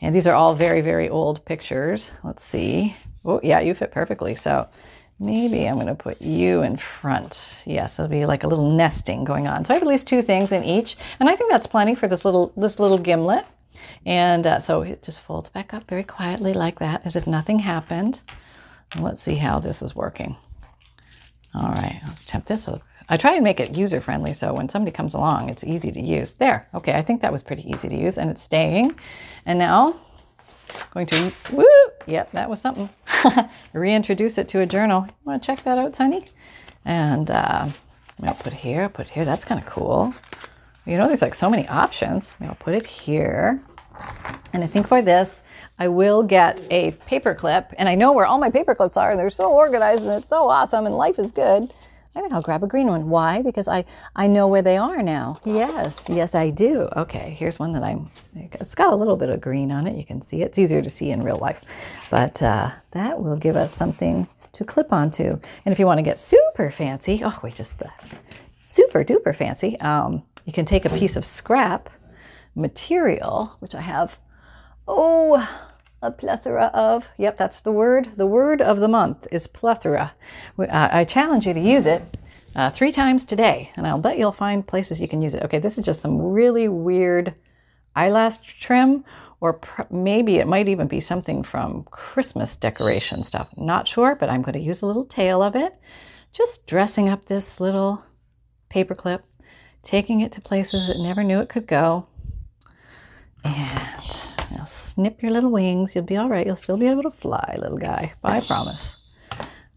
And 0.00 0.14
these 0.14 0.26
are 0.26 0.34
all 0.34 0.54
very, 0.54 0.80
very 0.80 1.08
old 1.08 1.44
pictures. 1.44 2.10
Let's 2.24 2.44
see. 2.44 2.96
Oh, 3.24 3.40
yeah, 3.42 3.60
you 3.60 3.74
fit 3.74 3.92
perfectly. 3.92 4.34
So 4.34 4.68
Maybe 5.22 5.68
I'm 5.68 5.74
going 5.74 5.86
to 5.86 5.94
put 5.94 6.22
you 6.22 6.62
in 6.62 6.78
front. 6.78 7.62
Yes, 7.66 7.98
it'll 7.98 8.08
be 8.08 8.24
like 8.24 8.42
a 8.42 8.48
little 8.48 8.70
nesting 8.70 9.24
going 9.24 9.46
on. 9.46 9.66
So 9.66 9.74
I 9.74 9.76
have 9.76 9.82
at 9.82 9.88
least 9.88 10.08
two 10.08 10.22
things 10.22 10.50
in 10.50 10.64
each, 10.64 10.96
and 11.20 11.28
I 11.28 11.36
think 11.36 11.50
that's 11.50 11.66
plenty 11.66 11.94
for 11.94 12.08
this 12.08 12.24
little 12.24 12.54
this 12.56 12.80
little 12.80 12.96
gimlet. 12.96 13.44
And 14.04 14.46
uh, 14.46 14.60
so 14.60 14.82
it 14.82 15.02
just 15.02 15.20
folds 15.20 15.50
back 15.50 15.74
up 15.74 15.88
very 15.88 16.04
quietly 16.04 16.52
like 16.52 16.78
that, 16.78 17.02
as 17.04 17.16
if 17.16 17.26
nothing 17.26 17.60
happened. 17.60 18.20
Let's 18.98 19.22
see 19.22 19.36
how 19.36 19.60
this 19.60 19.82
is 19.82 19.94
working. 19.94 20.36
All 21.54 21.70
right, 21.70 22.00
let's 22.06 22.24
temp 22.24 22.46
this. 22.46 22.68
I 23.08 23.16
try 23.16 23.34
and 23.34 23.44
make 23.44 23.60
it 23.60 23.76
user 23.76 24.00
friendly 24.00 24.32
so 24.32 24.54
when 24.54 24.68
somebody 24.68 24.92
comes 24.92 25.14
along, 25.14 25.48
it's 25.48 25.64
easy 25.64 25.90
to 25.92 26.00
use. 26.00 26.34
There, 26.34 26.68
okay, 26.74 26.94
I 26.94 27.02
think 27.02 27.22
that 27.22 27.32
was 27.32 27.42
pretty 27.42 27.68
easy 27.68 27.88
to 27.88 27.96
use, 27.96 28.16
and 28.16 28.30
it's 28.30 28.42
staying. 28.42 28.94
And 29.44 29.58
now 29.58 29.96
Going 30.92 31.06
to, 31.06 31.32
woo, 31.52 31.66
yep, 32.06 32.30
that 32.32 32.50
was 32.50 32.60
something. 32.60 32.88
Reintroduce 33.72 34.38
it 34.38 34.48
to 34.48 34.60
a 34.60 34.66
journal. 34.66 35.06
Want 35.24 35.42
to 35.42 35.46
check 35.46 35.62
that 35.64 35.78
out, 35.78 35.94
Sunny? 35.94 36.24
And 36.84 37.30
uh, 37.30 37.68
I'll 38.22 38.34
put 38.34 38.52
it 38.52 38.60
here, 38.60 38.88
put 38.88 39.06
it 39.06 39.12
here. 39.12 39.24
That's 39.24 39.44
kind 39.44 39.60
of 39.60 39.66
cool. 39.66 40.14
You 40.86 40.96
know, 40.96 41.06
there's 41.06 41.22
like 41.22 41.34
so 41.34 41.50
many 41.50 41.68
options. 41.68 42.36
I'll 42.40 42.54
put 42.54 42.74
it 42.74 42.86
here. 42.86 43.62
And 44.52 44.64
I 44.64 44.66
think 44.66 44.88
for 44.88 45.00
this, 45.00 45.42
I 45.78 45.88
will 45.88 46.22
get 46.22 46.62
a 46.70 46.90
paper 47.06 47.34
clip. 47.34 47.72
And 47.78 47.88
I 47.88 47.94
know 47.94 48.12
where 48.12 48.26
all 48.26 48.38
my 48.38 48.50
paper 48.50 48.74
clips 48.74 48.96
are, 48.96 49.10
and 49.12 49.20
they're 49.20 49.30
so 49.30 49.52
organized 49.52 50.04
and 50.06 50.14
it's 50.18 50.28
so 50.28 50.48
awesome, 50.48 50.86
and 50.86 50.96
life 50.96 51.18
is 51.18 51.32
good. 51.32 51.72
I 52.14 52.20
think 52.20 52.32
I'll 52.32 52.42
grab 52.42 52.64
a 52.64 52.66
green 52.66 52.88
one. 52.88 53.08
Why? 53.08 53.40
Because 53.40 53.68
I, 53.68 53.84
I 54.16 54.26
know 54.26 54.48
where 54.48 54.62
they 54.62 54.76
are 54.76 55.00
now. 55.00 55.40
Yes, 55.44 56.08
yes, 56.08 56.34
I 56.34 56.50
do. 56.50 56.88
Okay, 56.96 57.36
here's 57.38 57.60
one 57.60 57.72
that 57.74 57.84
I'm, 57.84 58.10
it's 58.34 58.74
got 58.74 58.92
a 58.92 58.96
little 58.96 59.16
bit 59.16 59.28
of 59.28 59.40
green 59.40 59.70
on 59.70 59.86
it. 59.86 59.96
You 59.96 60.04
can 60.04 60.20
see 60.20 60.42
it. 60.42 60.46
It's 60.46 60.58
easier 60.58 60.82
to 60.82 60.90
see 60.90 61.10
in 61.10 61.22
real 61.22 61.38
life. 61.38 61.64
But 62.10 62.42
uh, 62.42 62.70
that 62.90 63.22
will 63.22 63.36
give 63.36 63.54
us 63.54 63.72
something 63.72 64.26
to 64.52 64.64
clip 64.64 64.92
onto. 64.92 65.22
And 65.24 65.72
if 65.72 65.78
you 65.78 65.86
want 65.86 65.98
to 65.98 66.02
get 66.02 66.18
super 66.18 66.72
fancy, 66.72 67.22
oh, 67.24 67.38
wait, 67.44 67.54
just 67.54 67.78
the 67.78 67.90
super 68.60 69.04
duper 69.04 69.34
fancy, 69.34 69.78
um, 69.78 70.24
you 70.44 70.52
can 70.52 70.64
take 70.64 70.84
a 70.84 70.90
piece 70.90 71.14
of 71.14 71.24
scrap 71.24 71.88
material, 72.54 73.56
which 73.60 73.74
I 73.74 73.80
have, 73.80 74.18
oh, 74.86 75.48
a 76.02 76.10
plethora 76.10 76.70
of. 76.72 77.08
Yep, 77.18 77.36
that's 77.36 77.60
the 77.60 77.72
word. 77.72 78.12
The 78.16 78.26
word 78.26 78.62
of 78.62 78.78
the 78.78 78.88
month 78.88 79.26
is 79.30 79.46
plethora. 79.46 80.14
I 80.58 81.04
challenge 81.04 81.46
you 81.46 81.54
to 81.54 81.60
use 81.60 81.86
it 81.86 82.16
uh, 82.54 82.70
three 82.70 82.92
times 82.92 83.24
today, 83.24 83.70
and 83.76 83.86
I'll 83.86 84.00
bet 84.00 84.18
you'll 84.18 84.32
find 84.32 84.66
places 84.66 85.00
you 85.00 85.08
can 85.08 85.22
use 85.22 85.34
it. 85.34 85.42
Okay, 85.44 85.58
this 85.58 85.78
is 85.78 85.84
just 85.84 86.00
some 86.00 86.20
really 86.20 86.68
weird 86.68 87.34
eyelash 87.94 88.38
trim, 88.38 89.04
or 89.40 89.54
pr- 89.54 89.82
maybe 89.90 90.36
it 90.36 90.46
might 90.46 90.68
even 90.68 90.88
be 90.88 91.00
something 91.00 91.42
from 91.42 91.84
Christmas 91.90 92.56
decoration 92.56 93.22
stuff. 93.22 93.48
Not 93.56 93.88
sure, 93.88 94.14
but 94.14 94.30
I'm 94.30 94.42
going 94.42 94.54
to 94.54 94.60
use 94.60 94.82
a 94.82 94.86
little 94.86 95.04
tail 95.04 95.42
of 95.42 95.54
it. 95.54 95.74
Just 96.32 96.66
dressing 96.66 97.08
up 97.08 97.26
this 97.26 97.60
little 97.60 98.04
paperclip, 98.72 99.22
taking 99.82 100.20
it 100.20 100.32
to 100.32 100.40
places 100.40 100.88
it 100.88 101.02
never 101.02 101.24
knew 101.24 101.40
it 101.40 101.48
could 101.48 101.66
go. 101.66 102.06
And 103.44 104.56
now 104.56 104.64
snip 104.64 105.22
your 105.22 105.32
little 105.32 105.50
wings. 105.50 105.94
You'll 105.94 106.04
be 106.04 106.16
all 106.16 106.28
right. 106.28 106.46
You'll 106.46 106.56
still 106.56 106.76
be 106.76 106.88
able 106.88 107.02
to 107.02 107.10
fly, 107.10 107.56
little 107.58 107.78
guy. 107.78 108.14
I 108.22 108.40
promise. 108.40 108.96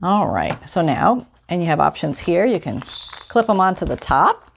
All 0.01 0.27
right. 0.27 0.69
So 0.69 0.81
now, 0.81 1.27
and 1.47 1.61
you 1.61 1.67
have 1.67 1.79
options 1.79 2.19
here. 2.21 2.45
You 2.45 2.59
can 2.59 2.81
clip 2.81 3.47
them 3.47 3.59
onto 3.59 3.85
the 3.85 3.95
top. 3.95 4.51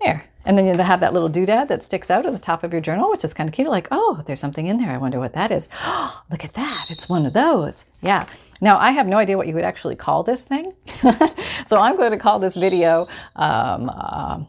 There. 0.00 0.28
And 0.46 0.58
then 0.58 0.66
you 0.66 0.76
have 0.76 1.00
that 1.00 1.14
little 1.14 1.30
doodad 1.30 1.68
that 1.68 1.82
sticks 1.82 2.10
out 2.10 2.26
at 2.26 2.32
the 2.32 2.38
top 2.38 2.64
of 2.64 2.72
your 2.72 2.82
journal, 2.82 3.10
which 3.10 3.24
is 3.24 3.32
kind 3.32 3.48
of 3.48 3.54
cute. 3.54 3.68
Like, 3.68 3.88
oh, 3.90 4.22
there's 4.26 4.40
something 4.40 4.66
in 4.66 4.78
there. 4.78 4.90
I 4.90 4.98
wonder 4.98 5.18
what 5.18 5.32
that 5.32 5.50
is. 5.50 5.68
Oh, 5.82 6.22
look 6.30 6.44
at 6.44 6.54
that. 6.54 6.88
It's 6.90 7.08
one 7.08 7.24
of 7.24 7.32
those. 7.32 7.84
Yeah. 8.02 8.26
Now, 8.60 8.78
I 8.78 8.90
have 8.90 9.06
no 9.06 9.16
idea 9.16 9.36
what 9.36 9.46
you 9.46 9.54
would 9.54 9.64
actually 9.64 9.96
call 9.96 10.22
this 10.22 10.44
thing. 10.44 10.74
so 11.66 11.78
I'm 11.78 11.96
going 11.96 12.10
to 12.10 12.18
call 12.18 12.38
this 12.38 12.56
video, 12.56 13.08
um, 13.36 13.90
uh, 13.94 14.40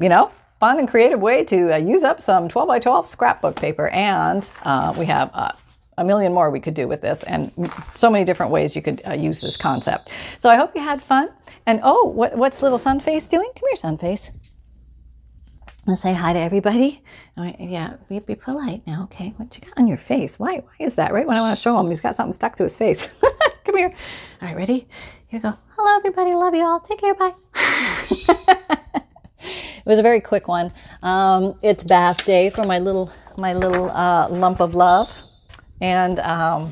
you 0.00 0.08
know, 0.08 0.32
fun 0.60 0.78
and 0.78 0.86
creative 0.86 1.20
way 1.20 1.42
to 1.42 1.74
uh, 1.74 1.76
use 1.78 2.02
up 2.02 2.20
some 2.20 2.48
12 2.48 2.68
by 2.68 2.78
12 2.78 3.08
scrapbook 3.08 3.56
paper. 3.56 3.88
And 3.88 4.48
uh, 4.62 4.94
we 4.96 5.06
have 5.06 5.30
uh, 5.32 5.52
a 5.96 6.04
million 6.04 6.32
more 6.32 6.50
we 6.50 6.60
could 6.60 6.74
do 6.74 6.86
with 6.86 7.00
this, 7.00 7.22
and 7.24 7.50
so 7.94 8.10
many 8.10 8.24
different 8.24 8.52
ways 8.52 8.76
you 8.76 8.82
could 8.82 9.02
uh, 9.06 9.12
use 9.14 9.40
this 9.40 9.56
concept. 9.56 10.10
So 10.38 10.48
I 10.48 10.56
hope 10.56 10.72
you 10.74 10.82
had 10.82 11.02
fun. 11.02 11.30
And 11.66 11.80
oh, 11.82 12.04
what, 12.04 12.36
what's 12.36 12.62
little 12.62 12.78
Sunface 12.78 13.28
doing? 13.28 13.50
Come 13.54 13.68
here, 13.70 13.76
Sunface. 13.76 14.30
and 15.86 15.98
say 15.98 16.14
hi 16.14 16.32
to 16.32 16.38
everybody. 16.38 17.02
yeah, 17.58 17.96
be, 18.08 18.18
be 18.18 18.34
polite 18.34 18.86
now, 18.86 19.04
okay? 19.04 19.34
What 19.36 19.56
you 19.56 19.62
got 19.66 19.78
on 19.78 19.86
your 19.86 19.98
face? 19.98 20.38
Why, 20.38 20.58
why 20.58 20.72
is 20.78 20.94
that? 20.94 21.12
Right 21.12 21.26
when 21.26 21.36
I 21.36 21.40
want 21.40 21.56
to 21.56 21.62
show 21.62 21.78
him, 21.78 21.88
he's 21.88 22.00
got 22.00 22.16
something 22.16 22.32
stuck 22.32 22.56
to 22.56 22.62
his 22.62 22.76
face. 22.76 23.08
Come 23.64 23.76
here. 23.76 23.92
All 24.40 24.48
right, 24.48 24.56
ready? 24.56 24.88
Here 25.28 25.38
you 25.38 25.40
go. 25.40 25.54
Hello, 25.76 25.96
everybody. 25.96 26.34
Love 26.34 26.54
you 26.54 26.64
all. 26.64 26.80
Take 26.80 27.00
care. 27.00 27.14
Bye. 27.14 27.34
it 29.90 29.94
was 29.94 29.98
a 29.98 30.04
very 30.04 30.20
quick 30.20 30.46
one. 30.46 30.72
Um, 31.02 31.58
it's 31.64 31.82
bath 31.82 32.24
day 32.24 32.48
for 32.48 32.64
my 32.64 32.78
little 32.78 33.12
my 33.36 33.54
little 33.54 33.90
uh, 33.90 34.28
lump 34.28 34.60
of 34.60 34.72
love, 34.72 35.10
and 35.80 36.20
um, 36.20 36.70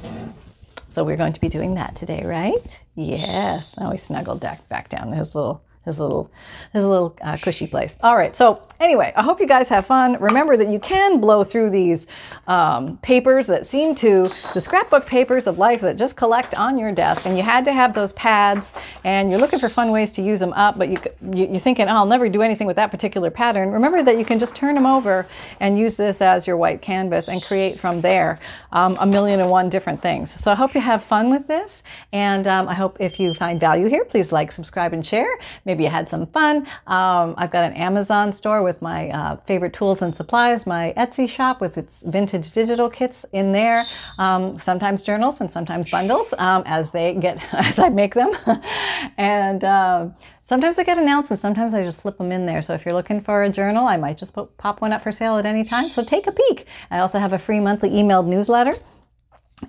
so 0.89 1.03
we're 1.03 1.17
going 1.17 1.33
to 1.33 1.41
be 1.41 1.49
doing 1.49 1.75
that 1.75 1.97
today, 1.97 2.23
right? 2.25 2.81
Yes. 2.95 3.77
Now 3.77 3.91
we 3.91 3.97
snuggled 3.97 4.41
back 4.41 4.69
back 4.69 4.89
down 4.89 5.09
his 5.09 5.35
little 5.35 5.65
his 5.89 5.99
little 5.99 6.31
his 6.73 6.85
little 6.85 7.17
uh, 7.23 7.37
cushy 7.43 7.67
place. 7.67 7.97
All 8.03 8.17
right. 8.17 8.37
So 8.37 8.63
anyway, 8.79 9.13
I 9.17 9.23
hope 9.23 9.41
you 9.41 9.47
guys 9.47 9.69
have 9.71 9.87
fun. 9.87 10.21
Remember 10.21 10.57
that 10.57 10.69
you 10.69 10.79
can 10.79 11.21
blow 11.21 11.43
through 11.43 11.71
these 11.71 12.07
um, 12.47 12.99
papers 12.99 13.47
that 13.49 13.67
seem 13.67 13.95
to 13.97 14.29
the 14.55 14.61
scrapbook 14.61 15.07
papers 15.07 15.47
of 15.47 15.59
life 15.59 15.81
that 15.81 15.97
just 15.97 16.17
collect 16.17 16.55
on 16.55 16.79
your 16.79 16.93
desk, 16.93 17.27
and 17.27 17.37
you 17.37 17.43
had 17.43 17.65
to 17.65 17.73
have 17.73 17.95
those 17.95 18.13
pads, 18.13 18.73
and 19.05 19.31
you're 19.31 19.41
looking 19.41 19.59
for 19.59 19.69
fun 19.69 19.91
ways 19.91 20.13
to 20.13 20.23
use 20.23 20.41
them 20.41 20.53
up, 20.53 20.79
but 20.79 20.89
you, 20.89 20.97
you 21.33 21.57
are 21.57 21.59
thinking, 21.59 21.87
oh, 21.89 21.93
I'll 21.93 22.07
never 22.07 22.29
do 22.29 22.43
anything 22.43 22.67
with 22.67 22.77
that 22.77 22.91
particular 22.91 23.31
pattern. 23.31 23.71
Remember 23.71 24.03
that 24.03 24.19
you 24.19 24.25
can 24.25 24.39
just 24.39 24.55
turn 24.55 24.75
them 24.75 24.87
over 24.87 25.27
and 25.61 25.79
use 25.79 25.97
this 25.97 26.21
as 26.21 26.47
your 26.47 26.57
white 26.57 26.83
canvas 26.83 27.29
and 27.29 27.43
create 27.43 27.79
from 27.79 28.01
there 28.01 28.39
um, 28.73 28.97
a 29.01 29.07
million 29.07 29.41
and 29.41 29.51
one 29.51 29.69
different 29.69 30.03
things. 30.03 30.39
So 30.41 30.51
I 30.53 30.55
hope 30.55 30.75
you 30.75 30.81
have 30.81 31.03
fun 31.03 31.31
with 31.31 31.47
this, 31.47 31.83
and 32.13 32.47
um, 32.47 32.69
I 32.69 32.75
hope 32.75 32.97
if 33.01 33.21
you 33.21 33.35
find 33.35 33.61
value 33.61 33.87
here, 33.89 34.05
please 34.05 34.33
like, 34.33 34.53
subscribe, 34.53 34.93
and 34.93 35.07
share. 35.07 35.39
Maybe 35.65 35.78
Maybe 35.79 35.85
you 35.85 35.91
had 35.91 36.11
some 36.11 36.27
fun. 36.27 36.67
Um, 36.89 37.37
I've 37.39 37.53
got 37.53 37.63
an 37.63 37.73
Amazon 37.75 38.33
store 38.33 38.65
with 38.65 38.83
my 38.83 39.11
uh, 39.11 39.37
favorite 39.47 39.73
tools 39.73 40.03
and 40.03 40.13
supplies, 40.13 40.67
my 40.67 40.93
Etsy 40.97 41.29
shop 41.29 41.61
with 41.61 41.79
its 41.79 42.03
vintage 42.03 42.51
digital 42.51 42.91
kits 42.91 43.25
in 43.33 43.53
there. 43.53 43.85
Um, 44.19 44.59
sometimes 44.59 45.05
journals 45.05 45.41
and 45.41 45.49
sometimes 45.49 45.89
bundles 45.89 46.35
um, 46.37 46.65
as 46.67 46.91
they 46.91 47.15
get 47.15 47.55
as 47.55 47.79
I 47.79 47.91
make 47.91 48.15
them, 48.15 48.33
and. 49.17 49.63
Uh, 49.63 50.09
sometimes 50.43 50.77
they 50.77 50.85
get 50.85 50.97
announced 50.97 51.31
and 51.31 51.39
sometimes 51.39 51.75
I 51.75 51.85
just 51.85 52.01
slip 52.01 52.17
them 52.17 52.33
in 52.33 52.47
there. 52.47 52.63
So 52.63 52.73
if 52.73 52.87
you're 52.87 52.95
looking 52.95 53.21
for 53.21 53.43
a 53.43 53.51
journal, 53.51 53.87
I 53.87 53.99
might 53.99 54.17
just 54.17 54.35
pop 54.57 54.81
one 54.81 54.95
up 54.95 55.03
for 55.03 55.13
sale 55.13 55.37
at 55.37 55.45
any 55.45 55.63
time. 55.63 55.85
So 55.89 56.03
take 56.03 56.27
a 56.27 56.33
peek. 56.33 56.65
I 56.91 57.01
also 57.01 57.19
have 57.19 57.35
a 57.35 57.39
free 57.39 57.61
monthly 57.61 57.91
emailed 57.91 58.25
newsletter 58.27 58.75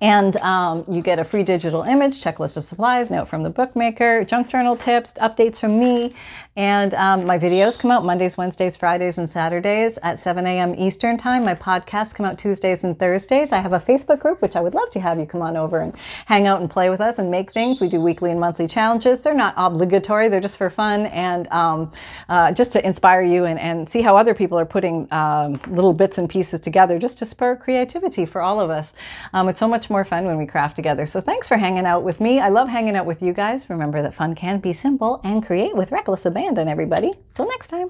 and 0.02 0.36
um, 0.38 0.86
you 0.88 1.02
get 1.02 1.20
a 1.20 1.24
free 1.24 1.44
digital 1.44 1.84
image, 1.84 2.24
checklist 2.24 2.58
of 2.58 2.64
supplies, 2.64 3.10
note 3.10 3.28
from 3.28 3.44
the 3.44 3.50
bookmaker, 3.50 4.24
junk 4.24 4.50
journal 4.50 4.76
tips, 4.76 5.14
updates 5.14 5.58
from 5.58 5.80
me, 5.80 6.14
and 6.60 6.94
um, 6.96 7.26
my 7.26 7.40
videos 7.40 7.80
come 7.80 7.90
out 7.90 8.04
Mondays, 8.04 8.36
Wednesdays, 8.36 8.76
Fridays, 8.76 9.18
and 9.18 9.30
Saturdays 9.30 9.98
at 10.04 10.20
7 10.20 10.46
a.m. 10.46 10.76
Eastern 10.76 11.18
Time. 11.18 11.46
My 11.46 11.56
podcasts 11.56 12.14
come 12.14 12.26
out 12.26 12.38
Tuesdays 12.38 12.84
and 12.84 13.00
Thursdays. 13.00 13.54
I 13.54 13.60
have 13.60 13.72
a 13.72 13.80
Facebook 13.80 14.20
group, 14.20 14.42
which 14.42 14.58
I 14.58 14.60
would 14.60 14.74
love 14.74 14.90
to 14.92 15.00
have 15.00 15.20
you 15.20 15.26
come 15.26 15.42
on 15.42 15.56
over 15.56 15.80
and 15.80 15.96
hang 16.26 16.48
out 16.48 16.60
and 16.60 16.70
play 16.70 16.90
with 16.90 17.00
us 17.00 17.18
and 17.18 17.32
make 17.32 17.54
things. 17.54 17.80
We 17.80 17.88
do 17.88 18.02
weekly 18.02 18.32
and 18.32 18.42
monthly 18.42 18.68
challenges. 18.68 19.22
They're 19.22 19.34
not 19.34 19.54
obligatory, 19.56 20.28
they're 20.28 20.42
just 20.42 20.58
for 20.58 20.70
fun 20.70 21.06
and 21.06 21.48
um, 21.48 21.94
uh, 22.28 22.52
just 22.52 22.74
to 22.74 22.86
inspire 22.86 23.22
you 23.22 23.46
and, 23.46 23.58
and, 23.58 23.90
see 23.90 24.02
how 24.02 24.18
other 24.18 24.34
people 24.34 24.60
are 24.60 24.66
putting 24.66 25.08
um, 25.12 25.60
little 25.70 25.94
bits 25.94 26.18
and 26.18 26.30
pieces 26.30 26.60
together 26.60 27.00
just 27.00 27.18
to 27.18 27.26
spur 27.26 27.56
creativity 27.56 28.26
for 28.26 28.42
all 28.42 28.60
of 28.60 28.70
us. 28.70 28.92
Um, 29.34 29.48
it's 29.48 29.60
so 29.60 29.68
much 29.80 29.90
more 29.90 30.04
fun 30.04 30.26
when 30.26 30.38
we 30.38 30.46
craft 30.46 30.76
together. 30.76 31.06
So 31.06 31.22
thanks 31.22 31.48
for 31.48 31.56
hanging 31.56 31.86
out 31.86 32.04
with 32.04 32.20
me. 32.20 32.42
I 32.42 32.50
love 32.50 32.68
hanging 32.68 32.98
out 32.98 33.06
with 33.06 33.22
you 33.22 33.32
guys. 33.32 33.70
Remember 33.70 34.02
that 34.02 34.14
fun 34.14 34.36
can 34.36 34.60
be 34.60 34.74
simple 34.74 35.22
and 35.24 35.46
create 35.46 35.74
with 35.74 35.94
reckless 35.94 36.26
abandon, 36.26 36.68
everybody. 36.68 37.14
Till 37.34 37.48
next 37.48 37.70
time. 37.70 37.88